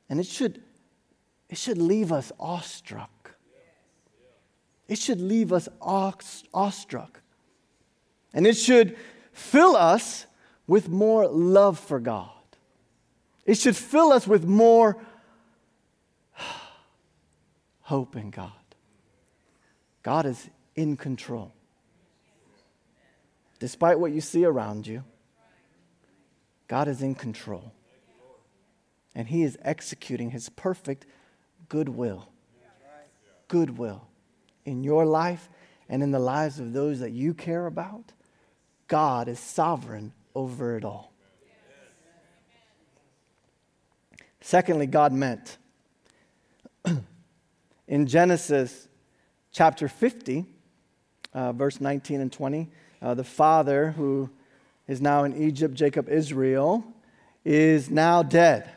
and 0.08 0.18
it 0.18 0.26
should, 0.26 0.62
it 1.48 1.58
should 1.58 1.78
leave 1.78 2.12
us 2.12 2.32
awestruck. 2.38 3.34
It 4.88 4.98
should 4.98 5.20
leave 5.20 5.52
us 5.52 5.68
awestruck. 5.82 7.20
And 8.32 8.46
it 8.46 8.56
should 8.56 8.96
fill 9.32 9.76
us 9.76 10.26
with 10.66 10.88
more 10.88 11.28
love 11.28 11.78
for 11.78 12.00
God. 12.00 12.30
It 13.44 13.56
should 13.56 13.76
fill 13.76 14.12
us 14.12 14.26
with 14.26 14.44
more 14.44 14.96
hope 17.82 18.16
in 18.16 18.30
God. 18.30 18.52
God 20.02 20.26
is 20.26 20.48
in 20.74 20.96
control. 20.96 21.52
Despite 23.58 23.98
what 23.98 24.12
you 24.12 24.20
see 24.20 24.44
around 24.44 24.86
you, 24.86 25.02
God 26.68 26.88
is 26.88 27.02
in 27.02 27.14
control. 27.14 27.72
And 29.18 29.26
He 29.26 29.42
is 29.42 29.58
executing 29.62 30.30
His 30.30 30.48
perfect 30.48 31.04
goodwill. 31.68 32.28
Goodwill 33.48 34.06
in 34.64 34.84
your 34.84 35.04
life 35.04 35.48
and 35.88 36.04
in 36.04 36.12
the 36.12 36.20
lives 36.20 36.60
of 36.60 36.72
those 36.72 37.00
that 37.00 37.10
you 37.10 37.34
care 37.34 37.66
about, 37.66 38.12
God 38.86 39.26
is 39.26 39.40
sovereign 39.40 40.12
over 40.36 40.76
it 40.76 40.84
all. 40.84 41.12
Secondly, 44.40 44.86
God 44.86 45.12
meant. 45.12 45.58
in 47.88 48.06
Genesis 48.06 48.86
chapter 49.50 49.88
50, 49.88 50.46
uh, 51.34 51.52
verse 51.52 51.80
19 51.80 52.20
and 52.20 52.32
20, 52.32 52.68
uh, 53.02 53.14
the 53.14 53.24
father 53.24 53.90
who 53.90 54.30
is 54.86 55.00
now 55.00 55.24
in 55.24 55.42
Egypt, 55.42 55.74
Jacob 55.74 56.08
Israel, 56.08 56.84
is 57.44 57.90
now 57.90 58.22
dead. 58.22 58.70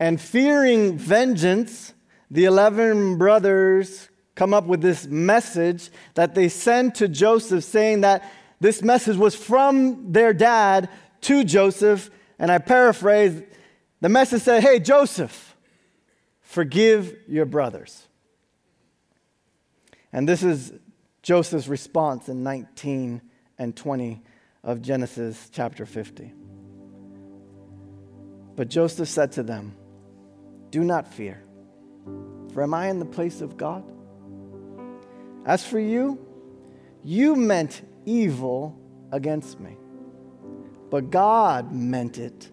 And 0.00 0.20
fearing 0.20 0.96
vengeance, 0.96 1.92
the 2.30 2.44
11 2.44 3.18
brothers 3.18 4.08
come 4.34 4.54
up 4.54 4.66
with 4.66 4.80
this 4.80 5.06
message 5.06 5.90
that 6.14 6.34
they 6.34 6.48
send 6.48 6.94
to 6.96 7.08
Joseph 7.08 7.64
saying 7.64 8.02
that 8.02 8.30
this 8.60 8.82
message 8.82 9.16
was 9.16 9.34
from 9.34 10.12
their 10.12 10.32
dad 10.32 10.88
to 11.22 11.42
Joseph. 11.42 12.10
And 12.38 12.50
I 12.50 12.58
paraphrase 12.58 13.42
the 14.00 14.08
message 14.08 14.42
said, 14.42 14.62
Hey, 14.62 14.78
Joseph, 14.78 15.56
forgive 16.40 17.16
your 17.26 17.46
brothers. 17.46 18.06
And 20.12 20.28
this 20.28 20.42
is 20.42 20.72
Joseph's 21.22 21.68
response 21.68 22.28
in 22.28 22.42
19 22.42 23.20
and 23.58 23.76
20 23.76 24.22
of 24.62 24.80
Genesis 24.80 25.50
chapter 25.52 25.84
50. 25.84 26.32
But 28.54 28.68
Joseph 28.68 29.08
said 29.08 29.32
to 29.32 29.42
them, 29.42 29.76
Do 30.70 30.84
not 30.84 31.12
fear, 31.12 31.42
for 32.52 32.62
am 32.62 32.74
I 32.74 32.88
in 32.88 32.98
the 32.98 33.06
place 33.06 33.40
of 33.40 33.56
God? 33.56 33.84
As 35.46 35.64
for 35.64 35.78
you, 35.78 36.18
you 37.02 37.36
meant 37.36 37.82
evil 38.04 38.78
against 39.12 39.60
me, 39.60 39.76
but 40.90 41.10
God 41.10 41.72
meant 41.72 42.18
it 42.18 42.50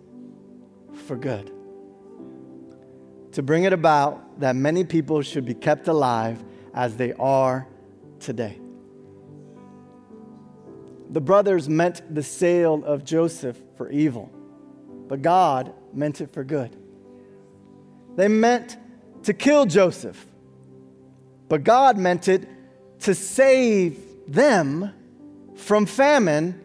for 1.05 1.17
good. 1.17 1.51
To 3.33 3.43
bring 3.43 3.65
it 3.65 3.73
about 3.73 4.39
that 4.39 4.55
many 4.55 4.85
people 4.85 5.21
should 5.21 5.45
be 5.45 5.53
kept 5.53 5.89
alive 5.89 6.41
as 6.73 6.95
they 6.95 7.11
are 7.13 7.67
today. 8.19 8.59
The 11.09 11.21
brothers 11.21 11.67
meant 11.67 12.01
the 12.13 12.23
sale 12.23 12.83
of 12.85 13.03
Joseph 13.03 13.61
for 13.75 13.89
evil, 13.89 14.31
but 15.07 15.21
God 15.21 15.73
meant 15.93 16.21
it 16.21 16.31
for 16.31 16.45
good. 16.45 16.77
They 18.15 18.27
meant 18.27 18.77
to 19.23 19.33
kill 19.33 19.65
Joseph, 19.65 20.25
but 21.49 21.63
God 21.63 21.97
meant 21.97 22.27
it 22.27 22.47
to 23.01 23.13
save 23.13 23.99
them 24.27 24.93
from 25.55 25.85
famine 25.85 26.61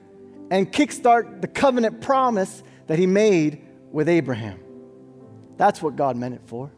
and 0.50 0.70
kickstart 0.72 1.40
the 1.40 1.48
covenant 1.48 2.00
promise 2.00 2.62
that 2.86 2.98
he 2.98 3.06
made 3.06 3.62
with 3.92 4.08
Abraham. 4.08 4.58
That's 5.56 5.82
what 5.82 5.96
God 5.96 6.16
meant 6.16 6.34
it 6.34 6.42
for, 6.46 6.70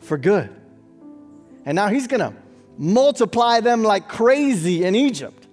for 0.00 0.16
good. 0.16 0.54
And 1.64 1.76
now 1.76 1.88
he's 1.88 2.06
going 2.06 2.20
to 2.20 2.34
multiply 2.78 3.60
them 3.60 3.82
like 3.82 4.08
crazy 4.08 4.84
in 4.84 4.94
Egypt. 4.94 5.46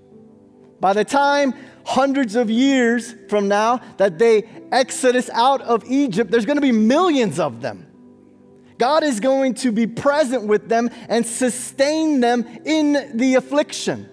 By 0.80 0.93
the 0.93 1.05
time 1.05 1.53
hundreds 1.86 2.36
of 2.36 2.49
years 2.49 3.15
from 3.30 3.47
now 3.47 3.82
that 3.97 4.17
they 4.17 4.43
exodus 4.71 5.30
out 5.32 5.61
of 5.61 5.84
Egypt, 5.86 6.32
there's 6.32 6.45
going 6.45 6.57
to 6.57 6.61
be 6.61 6.71
millions 6.71 7.39
of 7.39 7.61
them. 7.61 7.88
God 8.82 9.03
is 9.03 9.19
going 9.19 9.53
to 9.53 9.71
be 9.71 9.86
present 9.86 10.47
with 10.47 10.67
them 10.67 10.89
and 11.07 11.23
sustain 11.23 12.19
them 12.19 12.47
in 12.65 13.15
the 13.15 13.36
affliction. 13.36 14.09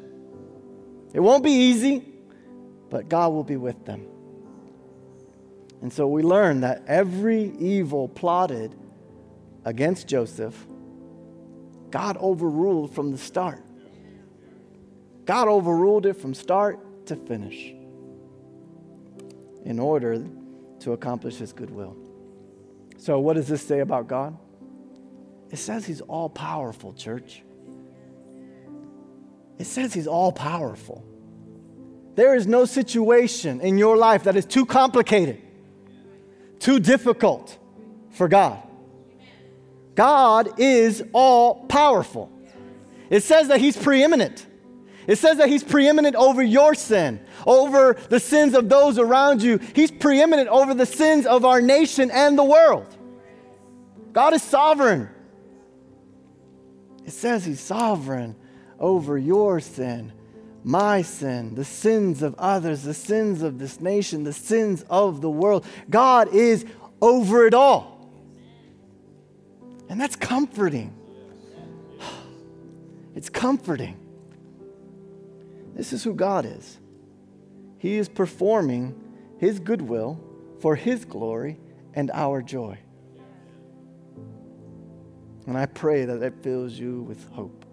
It 1.14 1.20
won't 1.20 1.42
be 1.42 1.52
easy, 1.52 2.04
but 2.90 3.08
God 3.08 3.32
will 3.32 3.44
be 3.44 3.56
with 3.56 3.86
them. 3.86 4.06
And 5.80 5.90
so 5.90 6.06
we 6.06 6.22
learn 6.22 6.60
that 6.60 6.82
every 6.86 7.44
evil 7.58 8.08
plotted 8.08 8.74
against 9.64 10.06
Joseph, 10.06 10.66
God 11.88 12.18
overruled 12.18 12.94
from 12.94 13.10
the 13.10 13.16
start. 13.16 13.64
God 15.24 15.48
overruled 15.48 16.04
it 16.04 16.12
from 16.12 16.34
start 16.34 17.06
to 17.06 17.16
finish. 17.16 17.72
in 19.64 19.78
order 19.78 20.22
to 20.80 20.92
accomplish 20.92 21.36
his 21.36 21.54
good 21.54 21.70
will. 21.70 21.96
So, 22.98 23.18
what 23.18 23.36
does 23.36 23.48
this 23.48 23.62
say 23.62 23.80
about 23.80 24.08
God? 24.08 24.36
It 25.50 25.58
says 25.58 25.86
he's 25.86 26.00
all 26.00 26.28
powerful, 26.28 26.92
church. 26.92 27.42
It 29.58 29.64
says 29.64 29.92
he's 29.92 30.06
all 30.06 30.32
powerful. 30.32 31.04
There 32.14 32.34
is 32.34 32.46
no 32.46 32.64
situation 32.64 33.60
in 33.60 33.78
your 33.78 33.96
life 33.96 34.24
that 34.24 34.36
is 34.36 34.44
too 34.44 34.66
complicated, 34.66 35.40
too 36.58 36.80
difficult 36.80 37.56
for 38.10 38.28
God. 38.28 38.62
God 39.94 40.60
is 40.60 41.02
all 41.12 41.66
powerful. 41.66 42.30
It 43.10 43.22
says 43.22 43.48
that 43.48 43.60
he's 43.60 43.76
preeminent. 43.76 44.46
It 45.06 45.16
says 45.16 45.38
that 45.38 45.48
he's 45.48 45.64
preeminent 45.64 46.14
over 46.16 46.42
your 46.42 46.74
sin, 46.74 47.18
over 47.46 47.96
the 48.10 48.20
sins 48.20 48.54
of 48.54 48.68
those 48.68 48.98
around 48.98 49.42
you. 49.42 49.58
He's 49.74 49.90
preeminent 49.90 50.48
over 50.48 50.74
the 50.74 50.86
sins 50.86 51.24
of 51.24 51.44
our 51.44 51.62
nation 51.62 52.10
and 52.10 52.36
the 52.36 52.44
world. 52.44 52.94
God 54.12 54.34
is 54.34 54.42
sovereign. 54.42 55.08
It 57.08 57.12
says 57.12 57.46
he's 57.46 57.58
sovereign 57.58 58.36
over 58.78 59.16
your 59.16 59.60
sin, 59.60 60.12
my 60.62 61.00
sin, 61.00 61.54
the 61.54 61.64
sins 61.64 62.20
of 62.20 62.34
others, 62.34 62.82
the 62.82 62.92
sins 62.92 63.40
of 63.40 63.58
this 63.58 63.80
nation, 63.80 64.24
the 64.24 64.34
sins 64.34 64.84
of 64.90 65.22
the 65.22 65.30
world. 65.30 65.64
God 65.88 66.34
is 66.34 66.66
over 67.00 67.46
it 67.46 67.54
all. 67.54 68.12
And 69.88 69.98
that's 69.98 70.16
comforting. 70.16 70.94
It's 73.14 73.30
comforting. 73.30 73.96
This 75.74 75.94
is 75.94 76.04
who 76.04 76.12
God 76.12 76.44
is. 76.44 76.78
He 77.78 77.96
is 77.96 78.10
performing 78.10 78.94
His 79.38 79.60
goodwill 79.60 80.20
for 80.60 80.76
His 80.76 81.06
glory 81.06 81.58
and 81.94 82.10
our 82.12 82.42
joy. 82.42 82.78
And 85.48 85.56
I 85.56 85.64
pray 85.64 86.04
that 86.04 86.22
it 86.22 86.34
fills 86.42 86.74
you 86.74 87.00
with 87.00 87.26
hope. 87.30 87.64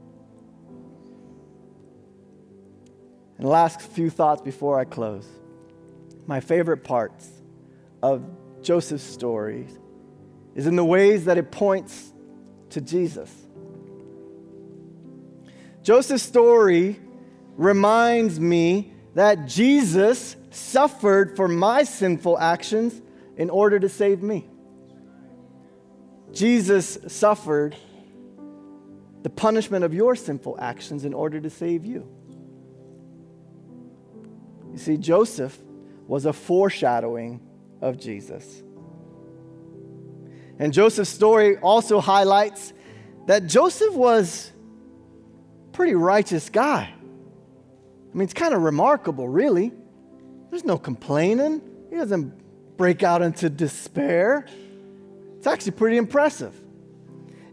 And 3.37 3.45
last 3.45 3.81
few 3.81 4.09
thoughts 4.09 4.41
before 4.41 4.79
I 4.79 4.85
close. 4.85 5.27
My 6.25 6.39
favorite 6.39 6.85
parts 6.85 7.29
of 8.01 8.23
Joseph's 8.61 9.03
story 9.03 9.67
is 10.55 10.67
in 10.67 10.77
the 10.77 10.85
ways 10.85 11.25
that 11.25 11.37
it 11.37 11.51
points 11.51 12.13
to 12.69 12.79
Jesus. 12.79 13.29
Joseph's 15.83 16.23
story 16.23 16.97
reminds 17.57 18.39
me 18.39 18.93
that 19.15 19.47
Jesus 19.47 20.37
suffered 20.49 21.35
for 21.35 21.49
my 21.49 21.83
sinful 21.83 22.39
actions 22.39 23.01
in 23.35 23.49
order 23.49 23.81
to 23.81 23.89
save 23.89 24.23
me. 24.23 24.47
Jesus 26.31 26.97
suffered 27.07 27.75
the 29.23 29.29
punishment 29.29 29.83
of 29.83 29.93
your 29.93 30.15
sinful 30.15 30.57
actions 30.59 31.05
in 31.05 31.13
order 31.13 31.39
to 31.41 31.49
save 31.49 31.85
you. 31.85 32.07
You 34.71 34.77
see, 34.77 34.97
Joseph 34.97 35.57
was 36.07 36.25
a 36.25 36.33
foreshadowing 36.33 37.39
of 37.81 37.97
Jesus. 37.97 38.61
And 40.59 40.71
Joseph's 40.71 41.09
story 41.09 41.57
also 41.57 41.99
highlights 41.99 42.73
that 43.25 43.47
Joseph 43.47 43.93
was 43.93 44.51
a 45.67 45.71
pretty 45.71 45.95
righteous 45.95 46.49
guy. 46.49 46.93
I 46.93 48.17
mean, 48.17 48.23
it's 48.23 48.33
kind 48.33 48.53
of 48.53 48.61
remarkable, 48.61 49.27
really. 49.27 49.73
There's 50.49 50.63
no 50.63 50.77
complaining. 50.77 51.61
He 51.89 51.95
doesn't 51.95 52.77
break 52.77 53.03
out 53.03 53.21
into 53.21 53.49
despair. 53.49 54.45
It's 55.45 55.53
actually 55.53 55.73
pretty 55.73 55.97
impressive. 55.97 56.59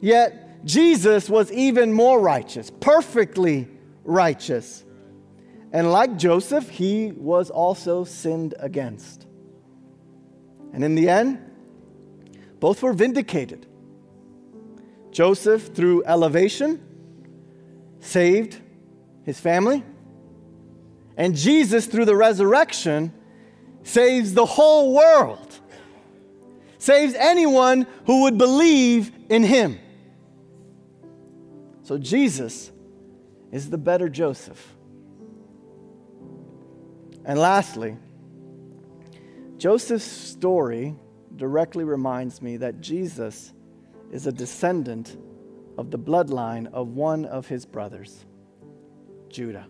Yet, 0.01 0.65
Jesus 0.65 1.29
was 1.29 1.53
even 1.53 1.93
more 1.93 2.19
righteous, 2.19 2.71
perfectly 2.81 3.69
righteous. 4.03 4.83
And 5.73 5.93
like 5.93 6.17
Joseph, 6.17 6.71
he 6.71 7.13
was 7.13 7.51
also 7.51 8.05
sinned 8.05 8.55
against. 8.59 9.27
And 10.73 10.83
in 10.83 10.95
the 10.95 11.11
end, 11.11 11.39
both 12.61 12.83
were 12.83 12.95
vindicated. 12.95 13.67
Joseph, 15.11 15.75
through 15.75 16.03
elevation, 16.07 16.81
saved 18.01 18.59
his 19.25 19.39
family. 19.39 19.85
And 21.19 21.37
Jesus, 21.37 21.85
through 21.85 22.07
the 22.07 22.17
resurrection, 22.17 23.13
saves 23.83 24.33
the 24.33 24.47
whole 24.47 24.95
world 24.95 25.52
saves 26.83 27.15
anyone 27.15 27.87
who 28.07 28.23
would 28.23 28.37
believe 28.37 29.13
in 29.29 29.45
him. 29.45 29.79
So 31.85 31.97
Jesus 31.97 32.73
is 33.53 33.71
the 33.71 33.79
better 33.79 34.09
Joseph. 34.09 34.75
And 37.25 37.39
lastly, 37.39 37.97
Joseph's 39.59 40.03
story 40.03 40.97
directly 41.37 41.85
reminds 41.85 42.43
me 42.43 42.57
that 42.57 42.81
Jesus 42.81 43.53
is 44.11 44.27
a 44.27 44.33
descendant 44.33 45.17
of 45.79 45.93
the 45.93 45.99
bloodline 46.01 46.67
of 46.73 46.89
one 46.89 47.27
of 47.27 47.47
his 47.47 47.65
brothers, 47.65 48.27
Judah. 49.29 49.67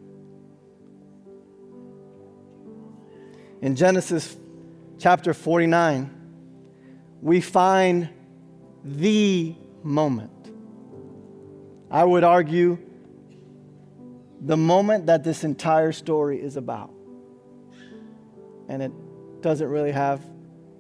In 3.60 3.76
Genesis 3.76 4.34
chapter 4.98 5.34
49, 5.34 6.21
we 7.22 7.40
find 7.40 8.08
the 8.84 9.54
moment. 9.84 10.50
I 11.90 12.04
would 12.04 12.24
argue 12.24 12.78
the 14.40 14.56
moment 14.56 15.06
that 15.06 15.22
this 15.22 15.44
entire 15.44 15.92
story 15.92 16.42
is 16.42 16.56
about. 16.56 16.90
And 18.68 18.82
it 18.82 18.92
doesn't 19.40 19.68
really 19.68 19.92
have 19.92 20.20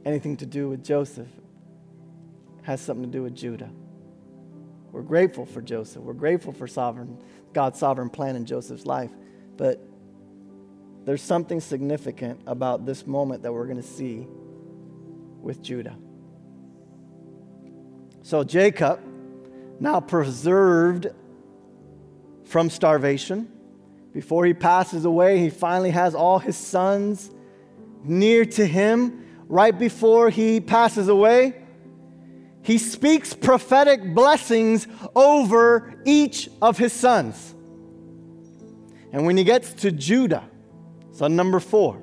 anything 0.04 0.36
to 0.38 0.46
do 0.46 0.68
with 0.68 0.84
Joseph, 0.84 1.28
it 1.28 2.64
has 2.64 2.80
something 2.80 3.04
to 3.04 3.10
do 3.10 3.22
with 3.22 3.36
Judah. 3.36 3.70
We're 4.90 5.02
grateful 5.02 5.46
for 5.46 5.62
Joseph. 5.62 6.02
We're 6.02 6.12
grateful 6.12 6.52
for 6.52 6.66
sovereign, 6.66 7.18
God's 7.52 7.78
sovereign 7.78 8.10
plan 8.10 8.34
in 8.34 8.44
Joseph's 8.44 8.84
life. 8.84 9.12
But 9.56 9.80
there's 11.04 11.22
something 11.22 11.60
significant 11.60 12.40
about 12.46 12.84
this 12.84 13.06
moment 13.06 13.44
that 13.44 13.52
we're 13.52 13.66
going 13.66 13.80
to 13.80 13.82
see 13.82 14.26
with 15.40 15.62
Judah. 15.62 15.96
So 18.22 18.44
Jacob, 18.44 19.00
now 19.80 20.00
preserved 20.00 21.08
from 22.44 22.70
starvation, 22.70 23.48
before 24.12 24.44
he 24.44 24.54
passes 24.54 25.04
away, 25.04 25.38
he 25.38 25.50
finally 25.50 25.90
has 25.90 26.14
all 26.14 26.38
his 26.38 26.56
sons 26.56 27.30
near 28.04 28.44
to 28.44 28.66
him. 28.66 29.18
Right 29.48 29.76
before 29.76 30.30
he 30.30 30.60
passes 30.60 31.08
away, 31.08 31.54
he 32.62 32.78
speaks 32.78 33.34
prophetic 33.34 34.14
blessings 34.14 34.86
over 35.16 35.94
each 36.04 36.48
of 36.60 36.78
his 36.78 36.92
sons. 36.92 37.54
And 39.12 39.26
when 39.26 39.36
he 39.36 39.44
gets 39.44 39.72
to 39.74 39.90
Judah, 39.90 40.44
son 41.10 41.36
number 41.36 41.60
four, 41.60 42.00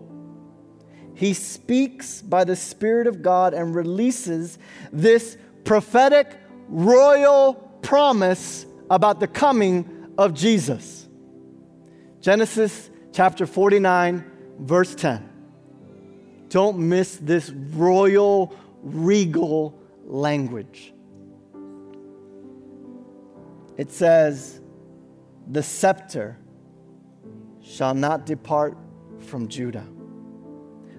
he 1.15 1.33
speaks 1.33 2.21
by 2.21 2.43
the 2.43 2.55
Spirit 2.55 3.07
of 3.07 3.21
God 3.21 3.53
and 3.53 3.73
releases 3.75 4.57
this 4.91 5.37
prophetic 5.63 6.35
royal 6.67 7.53
promise 7.81 8.65
about 8.89 9.19
the 9.19 9.27
coming 9.27 10.13
of 10.17 10.33
Jesus. 10.33 11.07
Genesis 12.21 12.89
chapter 13.13 13.45
49, 13.45 14.23
verse 14.59 14.93
10. 14.95 15.27
Don't 16.49 16.79
miss 16.79 17.15
this 17.17 17.49
royal, 17.49 18.55
regal 18.81 19.79
language. 20.05 20.93
It 23.77 23.91
says, 23.91 24.59
The 25.47 25.63
scepter 25.63 26.37
shall 27.61 27.93
not 27.93 28.25
depart 28.25 28.77
from 29.19 29.47
Judah, 29.47 29.85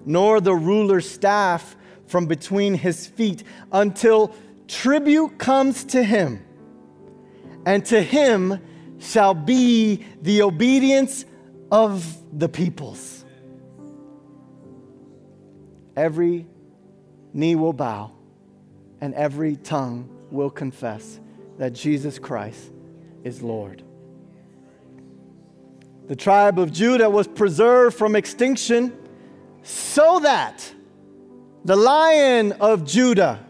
nor 0.05 0.41
the 0.41 0.55
ruler's 0.55 1.09
staff 1.09 1.75
from 2.07 2.25
between 2.25 2.73
his 2.73 3.05
feet 3.05 3.43
until 3.71 4.33
tribute 4.71 5.37
comes 5.37 5.83
to 5.83 6.01
him, 6.01 6.43
and 7.65 7.85
to 7.85 8.01
him 8.01 8.59
shall 8.99 9.33
be 9.33 10.05
the 10.21 10.41
obedience 10.41 11.25
of 11.71 12.17
the 12.31 12.47
peoples. 12.47 13.25
Every 15.97 16.47
knee 17.33 17.55
will 17.55 17.73
bow, 17.73 18.11
and 19.01 19.13
every 19.13 19.57
tongue 19.57 20.09
will 20.31 20.49
confess 20.49 21.19
that 21.57 21.73
Jesus 21.73 22.17
Christ 22.17 22.71
is 23.25 23.41
Lord. 23.41 23.83
The 26.07 26.15
tribe 26.15 26.59
of 26.59 26.71
Judah 26.71 27.09
was 27.09 27.27
preserved 27.27 27.97
from 27.97 28.15
extinction 28.15 28.97
so 29.63 30.19
that 30.21 30.73
the 31.65 31.75
lion 31.75 32.53
of 32.53 32.85
Judah, 32.85 33.45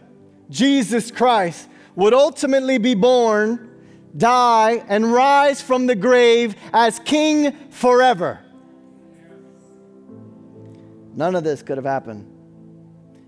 Jesus 0.52 1.10
Christ, 1.10 1.68
would 1.96 2.14
ultimately 2.14 2.78
be 2.78 2.94
born, 2.94 3.70
die, 4.16 4.84
and 4.88 5.12
rise 5.12 5.60
from 5.60 5.86
the 5.86 5.96
grave 5.96 6.54
as 6.72 6.98
king 7.00 7.52
forever. 7.70 8.38
None 11.14 11.34
of 11.34 11.44
this 11.44 11.62
could 11.62 11.76
have 11.76 11.86
happened 11.86 12.28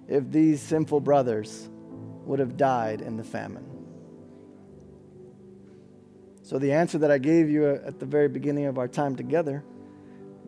if 0.08 0.30
these 0.30 0.60
sinful 0.60 1.00
brothers 1.00 1.68
would 2.24 2.38
have 2.38 2.56
died 2.56 3.00
in 3.00 3.16
the 3.16 3.24
famine. 3.24 3.66
So, 6.42 6.58
the 6.58 6.72
answer 6.72 6.98
that 6.98 7.10
I 7.10 7.18
gave 7.18 7.48
you 7.48 7.66
at 7.66 7.98
the 7.98 8.06
very 8.06 8.28
beginning 8.28 8.66
of 8.66 8.78
our 8.78 8.88
time 8.88 9.16
together 9.16 9.64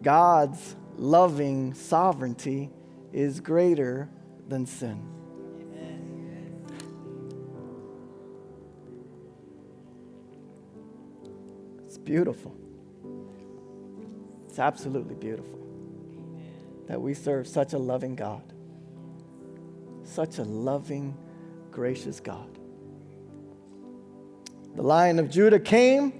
God's 0.02 0.76
loving 0.96 1.72
sovereignty 1.72 2.70
is 3.12 3.40
greater 3.40 4.10
than 4.48 4.66
sin. 4.66 5.15
Beautiful. 12.06 12.56
It's 14.48 14.58
absolutely 14.58 15.16
beautiful 15.16 15.58
that 16.86 17.02
we 17.02 17.12
serve 17.12 17.46
such 17.46 17.74
a 17.74 17.78
loving 17.78 18.14
God, 18.14 18.42
such 20.04 20.38
a 20.38 20.44
loving, 20.44 21.14
gracious 21.70 22.20
God. 22.20 22.48
The 24.76 24.82
Lion 24.82 25.18
of 25.18 25.28
Judah 25.28 25.58
came 25.58 26.12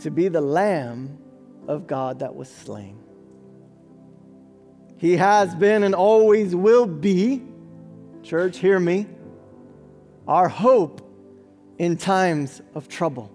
to 0.00 0.10
be 0.10 0.28
the 0.28 0.40
Lamb 0.40 1.16
of 1.68 1.86
God 1.86 2.18
that 2.18 2.34
was 2.34 2.50
slain. 2.50 2.98
He 4.98 5.16
has 5.16 5.54
been 5.54 5.84
and 5.84 5.94
always 5.94 6.56
will 6.56 6.86
be, 6.86 7.42
church, 8.22 8.58
hear 8.58 8.80
me, 8.80 9.06
our 10.26 10.48
hope 10.48 11.00
in 11.78 11.96
times 11.96 12.60
of 12.74 12.88
trouble. 12.88 13.30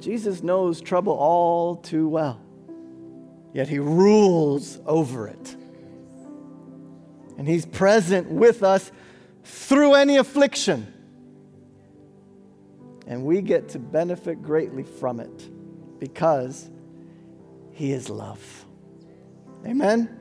Jesus 0.00 0.42
knows 0.42 0.80
trouble 0.80 1.12
all 1.14 1.76
too 1.76 2.08
well, 2.08 2.40
yet 3.52 3.68
he 3.68 3.78
rules 3.78 4.78
over 4.86 5.28
it. 5.28 5.56
And 7.36 7.46
he's 7.46 7.64
present 7.64 8.28
with 8.28 8.62
us 8.62 8.90
through 9.44 9.94
any 9.94 10.16
affliction. 10.16 10.92
And 13.06 13.24
we 13.24 13.40
get 13.40 13.70
to 13.70 13.78
benefit 13.78 14.42
greatly 14.42 14.82
from 14.82 15.18
it 15.18 15.98
because 15.98 16.68
He 17.72 17.92
is 17.92 18.10
love. 18.10 18.66
Amen? 19.64 20.20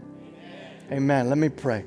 Amen. 0.89 0.93
Amen. 0.93 1.29
Let 1.29 1.37
me 1.37 1.49
pray. 1.49 1.83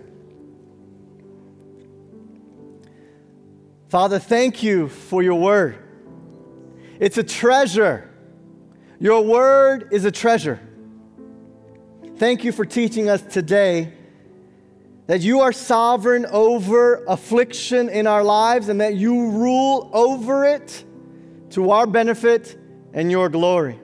Father, 3.89 4.19
thank 4.19 4.63
you 4.63 4.89
for 4.89 5.23
your 5.23 5.41
word. 5.41 5.79
It's 7.01 7.17
a 7.17 7.23
treasure. 7.23 8.09
Your 8.99 9.23
word 9.23 9.89
is 9.91 10.05
a 10.05 10.11
treasure. 10.11 10.61
Thank 12.17 12.45
you 12.45 12.53
for 12.53 12.67
teaching 12.67 13.09
us 13.09 13.23
today 13.23 13.95
that 15.07 15.23
you 15.23 15.41
are 15.41 15.53
sovereign 15.53 16.27
over 16.27 17.03
affliction 17.07 17.89
in 17.89 18.07
our 18.07 18.23
lives 18.23 18.69
and 18.69 18.83
that 18.83 18.95
you 18.95 19.31
rule 19.31 19.91
over 19.95 20.45
it 20.45 20.85
to 21.51 21.71
our 21.71 21.87
benefit 21.87 22.57
and 22.93 23.11
your 23.11 23.29
glory. 23.29 23.81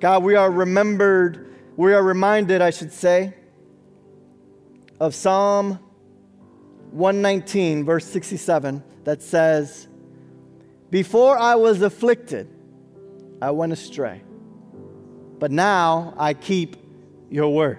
God, 0.00 0.24
we 0.24 0.34
are 0.34 0.50
remembered, 0.50 1.54
we 1.76 1.94
are 1.94 2.02
reminded, 2.02 2.60
I 2.60 2.70
should 2.70 2.92
say, 2.92 3.34
of 5.00 5.14
Psalm 5.14 5.78
119, 6.90 7.84
verse 7.84 8.04
67, 8.06 8.82
that 9.04 9.22
says, 9.22 9.87
Before 10.90 11.36
I 11.36 11.56
was 11.56 11.82
afflicted, 11.82 12.48
I 13.42 13.50
went 13.50 13.72
astray, 13.72 14.22
but 15.38 15.50
now 15.50 16.14
I 16.16 16.34
keep 16.34 16.76
your 17.30 17.54
word. 17.54 17.78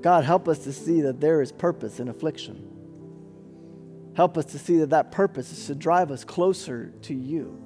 God, 0.00 0.24
help 0.24 0.48
us 0.48 0.58
to 0.60 0.72
see 0.72 1.02
that 1.02 1.20
there 1.20 1.42
is 1.42 1.52
purpose 1.52 2.00
in 2.00 2.08
affliction. 2.08 2.70
Help 4.16 4.38
us 4.38 4.46
to 4.46 4.58
see 4.58 4.78
that 4.78 4.90
that 4.90 5.10
purpose 5.10 5.52
is 5.52 5.66
to 5.66 5.74
drive 5.74 6.10
us 6.10 6.24
closer 6.24 6.92
to 7.02 7.14
you, 7.14 7.60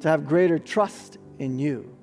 to 0.00 0.08
have 0.08 0.26
greater 0.26 0.58
trust 0.58 1.18
in 1.38 1.58
you. 1.58 1.94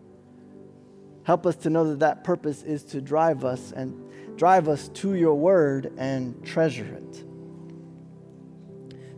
Help 1.24 1.46
us 1.46 1.56
to 1.58 1.70
know 1.70 1.90
that 1.90 2.00
that 2.00 2.24
purpose 2.24 2.64
is 2.64 2.84
to 2.84 3.02
drive 3.02 3.44
us 3.44 3.72
and 3.72 4.00
drive 4.38 4.68
us 4.68 4.90
to 4.90 5.16
your 5.16 5.36
word 5.36 5.92
and 5.98 6.46
treasure 6.46 6.86
it. 6.86 7.25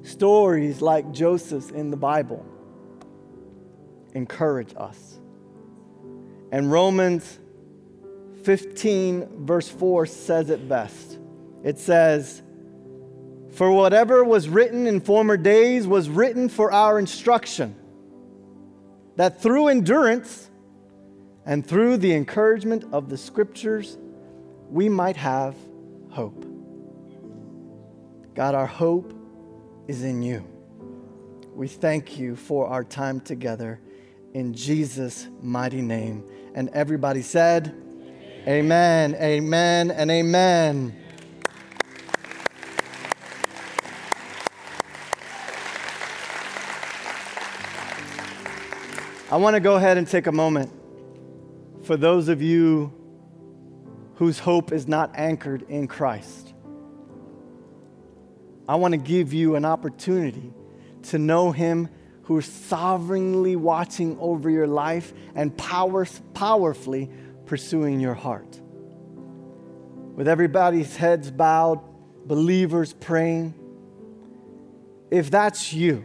Stories 0.08 0.82
like 0.82 1.12
Joseph's 1.12 1.70
in 1.70 1.92
the 1.92 1.98
Bible 1.98 2.46
encourage 4.14 4.74
us. 4.78 5.20
And 6.50 6.72
Romans 6.72 7.38
15, 8.44 9.46
verse 9.46 9.68
4 9.68 10.06
says 10.06 10.50
it 10.50 10.70
best. 10.70 11.20
It 11.62 11.78
says, 11.78 12.42
For 13.52 13.70
whatever 13.70 14.24
was 14.24 14.48
written 14.48 14.88
in 14.88 15.02
former 15.02 15.36
days 15.36 15.86
was 15.86 16.08
written 16.08 16.48
for 16.48 16.72
our 16.72 16.98
instruction, 17.00 17.76
that 19.18 19.42
through 19.42 19.68
endurance 19.68 20.50
and 21.46 21.68
through 21.68 21.98
the 21.98 22.14
encouragement 22.14 22.86
of 22.94 23.10
the 23.10 23.18
scriptures, 23.18 23.98
we 24.70 24.88
might 24.88 25.18
have 25.18 25.54
hope. 26.12 26.46
God, 28.34 28.56
our 28.56 28.68
hope 28.68 29.17
is 29.88 30.04
in 30.04 30.22
you. 30.22 30.46
We 31.54 31.68
thank 31.68 32.20
you 32.20 32.36
for 32.36 32.68
our 32.68 32.84
time 32.84 33.20
together 33.20 33.80
in 34.34 34.54
Jesus' 34.54 35.28
mighty 35.42 35.82
name. 35.82 36.24
And 36.54 36.70
everybody 36.70 37.22
said, 37.22 37.76
Amen, 38.48 39.16
amen, 39.16 39.92
and 39.92 40.12
amen. 40.12 40.96
I 49.30 49.36
want 49.36 49.56
to 49.56 49.60
go 49.60 49.76
ahead 49.76 49.98
and 49.98 50.08
take 50.08 50.28
a 50.28 50.32
moment 50.32 50.72
for 51.84 51.98
those 51.98 52.30
of 52.30 52.42
you 52.42 52.94
whose 54.16 54.40
hope 54.40 54.72
is 54.72 54.88
not 54.88 55.12
anchored 55.16 55.64
in 55.64 55.88
Christ. 55.88 56.47
I 58.68 58.76
want 58.76 58.94
to 58.94 58.98
give 58.98 59.34
you 59.34 59.56
an 59.56 59.66
opportunity 59.66 60.52
to 61.04 61.18
know 61.18 61.52
Him 61.52 61.90
who 62.24 62.38
is 62.40 62.46
sovereignly 62.46 63.56
watching 63.56 64.18
over 64.20 64.50
your 64.50 64.68
life 64.68 65.14
and 65.36 65.56
power, 65.58 66.06
powerfully 66.34 67.10
pursuing 67.46 68.02
your 68.02 68.14
heart. 68.14 68.60
With 70.16 70.28
everybody's 70.28 70.98
heads 70.98 71.32
bowed, 71.32 71.80
believers 72.26 72.92
praying, 72.92 73.54
if 75.10 75.32
that's 75.32 75.72
you, 75.72 76.04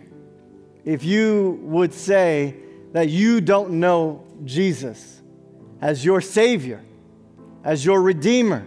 if 0.85 1.03
you 1.03 1.59
would 1.63 1.93
say 1.93 2.55
that 2.93 3.09
you 3.09 3.41
don't 3.41 3.81
know 3.81 4.25
Jesus 4.45 5.21
as 5.81 6.05
your 6.05 6.21
Savior, 6.21 6.81
as 7.65 7.85
your 7.85 8.01
Redeemer, 8.01 8.65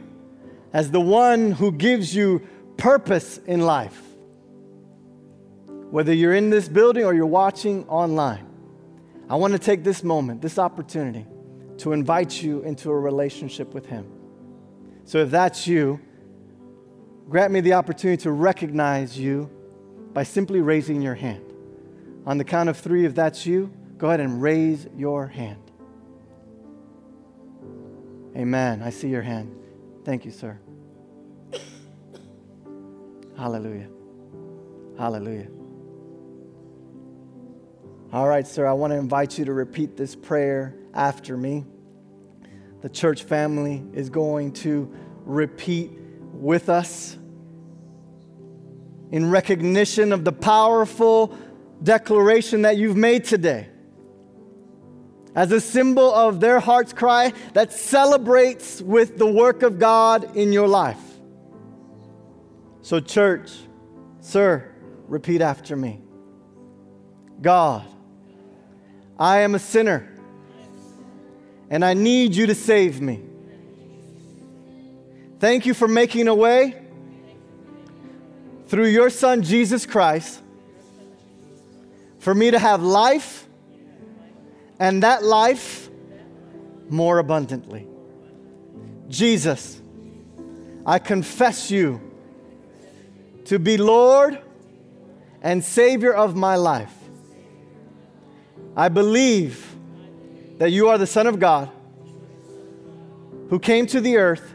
as 0.74 0.92
the 0.92 1.00
one 1.00 1.52
who 1.52 1.72
gives 1.72 2.14
you 2.14 2.46
purpose 2.78 3.38
in 3.46 3.62
life, 3.62 4.02
whether 5.90 6.14
you're 6.14 6.34
in 6.34 6.50
this 6.50 6.68
building 6.68 7.06
or 7.06 7.14
you're 7.14 7.26
watching 7.26 7.88
online, 7.88 8.46
I 9.30 9.36
want 9.36 9.54
to 9.54 9.60
take 9.60 9.84
this 9.84 10.04
moment, 10.04 10.42
this 10.42 10.60
opportunity 10.60 11.26
to 11.78 11.94
invite 11.94 12.42
you 12.42 12.62
into 12.62 12.92
a 12.92 13.00
relationship 13.00 13.74
with 13.74 13.86
Him. 13.86 14.08
So 15.04 15.20
if 15.20 15.30
that's 15.30 15.68
you, 15.68 16.00
grant 17.30 17.52
me 17.52 17.62
the 17.62 17.74
opportunity 17.74 18.22
to 18.24 18.32
recognize 18.32 19.18
you 19.18 19.50
by 20.14 20.24
simply 20.24 20.62
raising 20.62 21.02
your 21.02 21.16
hand. 21.16 21.44
On 22.26 22.38
the 22.38 22.44
count 22.44 22.70
of 22.70 22.78
three, 22.78 23.06
if 23.06 23.14
that's 23.14 23.46
you, 23.46 23.72
go 23.98 24.08
ahead 24.08 24.20
and 24.20 24.42
raise 24.42 24.88
your 24.96 25.28
hand. 25.28 25.62
Amen. 28.36 28.82
I 28.82 28.90
see 28.90 29.08
your 29.08 29.22
hand. 29.22 29.56
Thank 30.04 30.26
you, 30.26 30.32
sir. 30.32 30.60
Hallelujah. 33.38 33.90
Hallelujah. 34.98 35.48
All 38.14 38.28
right, 38.28 38.48
sir, 38.48 38.66
I 38.66 38.74
want 38.74 38.92
to 38.92 38.98
invite 38.98 39.38
you 39.38 39.46
to 39.46 39.54
repeat 39.54 39.98
this 39.98 40.16
prayer 40.16 40.76
after 40.94 41.36
me. 41.36 41.66
The 42.82 42.90
church 42.90 43.24
family 43.24 43.84
is 43.94 44.10
going 44.10 44.54
to 44.54 44.94
repeat 45.26 45.92
with 46.34 46.70
us 46.70 47.18
in 49.12 49.30
recognition 49.30 50.14
of 50.14 50.24
the 50.24 50.32
powerful 50.32 51.38
declaration 51.84 52.62
that 52.62 52.78
you've 52.78 52.96
made 52.96 53.26
today. 53.26 53.68
as 55.36 55.52
a 55.52 55.60
symbol 55.60 56.14
of 56.14 56.40
their 56.40 56.60
heart's 56.60 56.94
cry 56.94 57.34
that 57.54 57.74
celebrates 57.74 58.82
with 58.82 59.18
the 59.18 59.28
work 59.28 59.64
of 59.64 59.78
God 59.78 60.36
in 60.36 60.54
your 60.54 60.68
life. 60.68 61.15
So, 62.86 63.00
church, 63.00 63.52
sir, 64.20 64.72
repeat 65.08 65.42
after 65.42 65.76
me 65.76 66.04
God, 67.42 67.84
I 69.18 69.40
am 69.40 69.56
a 69.56 69.60
sinner, 69.60 70.08
and 71.72 71.84
I 71.84 71.96
need 71.96 72.36
you 72.36 72.46
to 72.46 72.54
save 72.54 73.02
me. 73.02 73.24
Thank 75.40 75.66
you 75.66 75.74
for 75.74 75.88
making 75.88 76.28
a 76.28 76.36
way 76.36 76.80
through 78.68 78.90
your 78.90 79.10
Son, 79.10 79.42
Jesus 79.42 79.88
Christ, 79.88 80.40
for 82.20 82.36
me 82.36 82.52
to 82.52 82.60
have 82.60 82.84
life 82.84 83.48
and 84.80 85.02
that 85.02 85.24
life 85.24 85.90
more 86.88 87.18
abundantly. 87.18 87.88
Jesus, 89.10 89.82
I 90.86 91.00
confess 91.00 91.72
you 91.72 92.05
to 93.46 93.60
be 93.60 93.78
Lord 93.78 94.40
and 95.42 95.64
Savior 95.64 96.14
of 96.14 96.36
my 96.36 96.56
life. 96.56 96.94
I 98.76 98.90
believe 98.90 99.76
that 100.58 100.72
you 100.72 100.90
are 100.90 100.98
the 100.98 101.08
Son 101.08 101.28
of 101.28 101.40
God 101.40 101.70
who 103.50 103.60
came 103.60 103.86
to 103.88 104.02
the 104.02 104.18
earth 104.18 104.54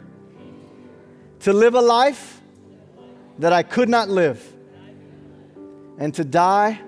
to 1.39 1.53
live 1.53 1.75
a 1.75 1.81
life 1.81 2.41
that 3.39 3.53
I 3.53 3.63
could 3.63 3.89
not 3.89 4.09
live 4.09 4.45
and 5.97 6.13
to 6.15 6.23
die 6.23 6.81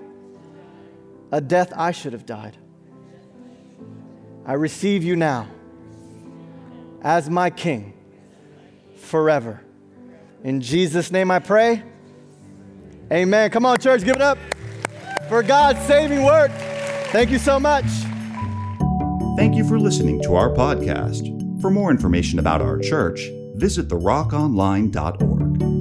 a 1.32 1.40
death 1.40 1.72
I 1.74 1.90
should 1.90 2.12
have 2.12 2.26
died. 2.26 2.56
I 4.46 4.52
receive 4.52 5.02
you 5.02 5.16
now 5.16 5.48
as 7.02 7.30
my 7.30 7.50
King 7.50 7.94
forever. 8.96 9.60
In 10.44 10.60
Jesus' 10.60 11.10
name 11.10 11.30
I 11.30 11.38
pray. 11.38 11.82
Amen. 13.12 13.50
Come 13.50 13.66
on, 13.66 13.78
church, 13.78 14.04
give 14.04 14.16
it 14.16 14.22
up 14.22 14.38
for 15.28 15.42
God's 15.42 15.80
saving 15.86 16.24
work. 16.24 16.50
Thank 17.12 17.30
you 17.30 17.38
so 17.38 17.60
much. 17.60 17.84
Thank 19.36 19.56
you 19.56 19.66
for 19.66 19.78
listening 19.78 20.22
to 20.22 20.34
our 20.34 20.50
podcast. 20.50 21.30
For 21.60 21.70
more 21.70 21.90
information 21.90 22.38
about 22.38 22.60
our 22.60 22.78
church, 22.78 23.28
visit 23.54 23.88
therockonline.org. 23.88 25.73